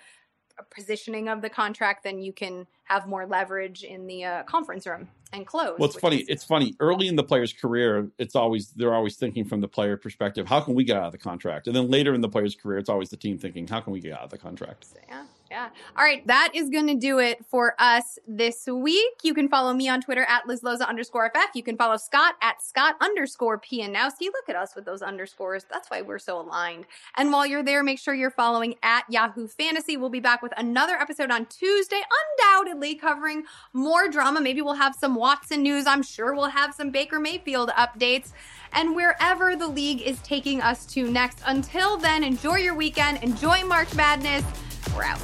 [0.70, 5.08] positioning of the contract, then you can have more leverage in the uh, conference room
[5.32, 5.78] and close.
[5.78, 6.18] Well, it's funny.
[6.18, 6.74] Is- it's funny.
[6.80, 10.46] Early in the player's career, it's always they're always thinking from the player perspective.
[10.46, 11.66] How can we get out of the contract?
[11.66, 14.00] And then later in the player's career, it's always the team thinking, how can we
[14.00, 14.84] get out of the contract?
[14.84, 15.24] So, yeah.
[15.50, 15.70] Yeah.
[15.96, 16.24] All right.
[16.28, 19.14] That is going to do it for us this week.
[19.24, 21.56] You can follow me on Twitter at LizLoza underscore FF.
[21.56, 24.26] You can follow Scott at Scott underscore Pianowski.
[24.26, 25.64] Look at us with those underscores.
[25.68, 26.86] That's why we're so aligned.
[27.16, 29.96] And while you're there, make sure you're following at Yahoo Fantasy.
[29.96, 32.00] We'll be back with another episode on Tuesday,
[32.38, 33.42] undoubtedly covering
[33.72, 34.40] more drama.
[34.40, 35.84] Maybe we'll have some Watson news.
[35.84, 38.30] I'm sure we'll have some Baker Mayfield updates
[38.72, 41.40] and wherever the league is taking us to next.
[41.44, 44.44] Until then, enjoy your weekend, enjoy March Madness.
[44.94, 45.20] We're out.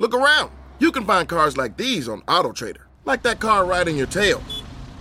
[0.00, 0.52] Look around.
[0.78, 4.40] You can find cars like these on AutoTrader, like that car riding your tail.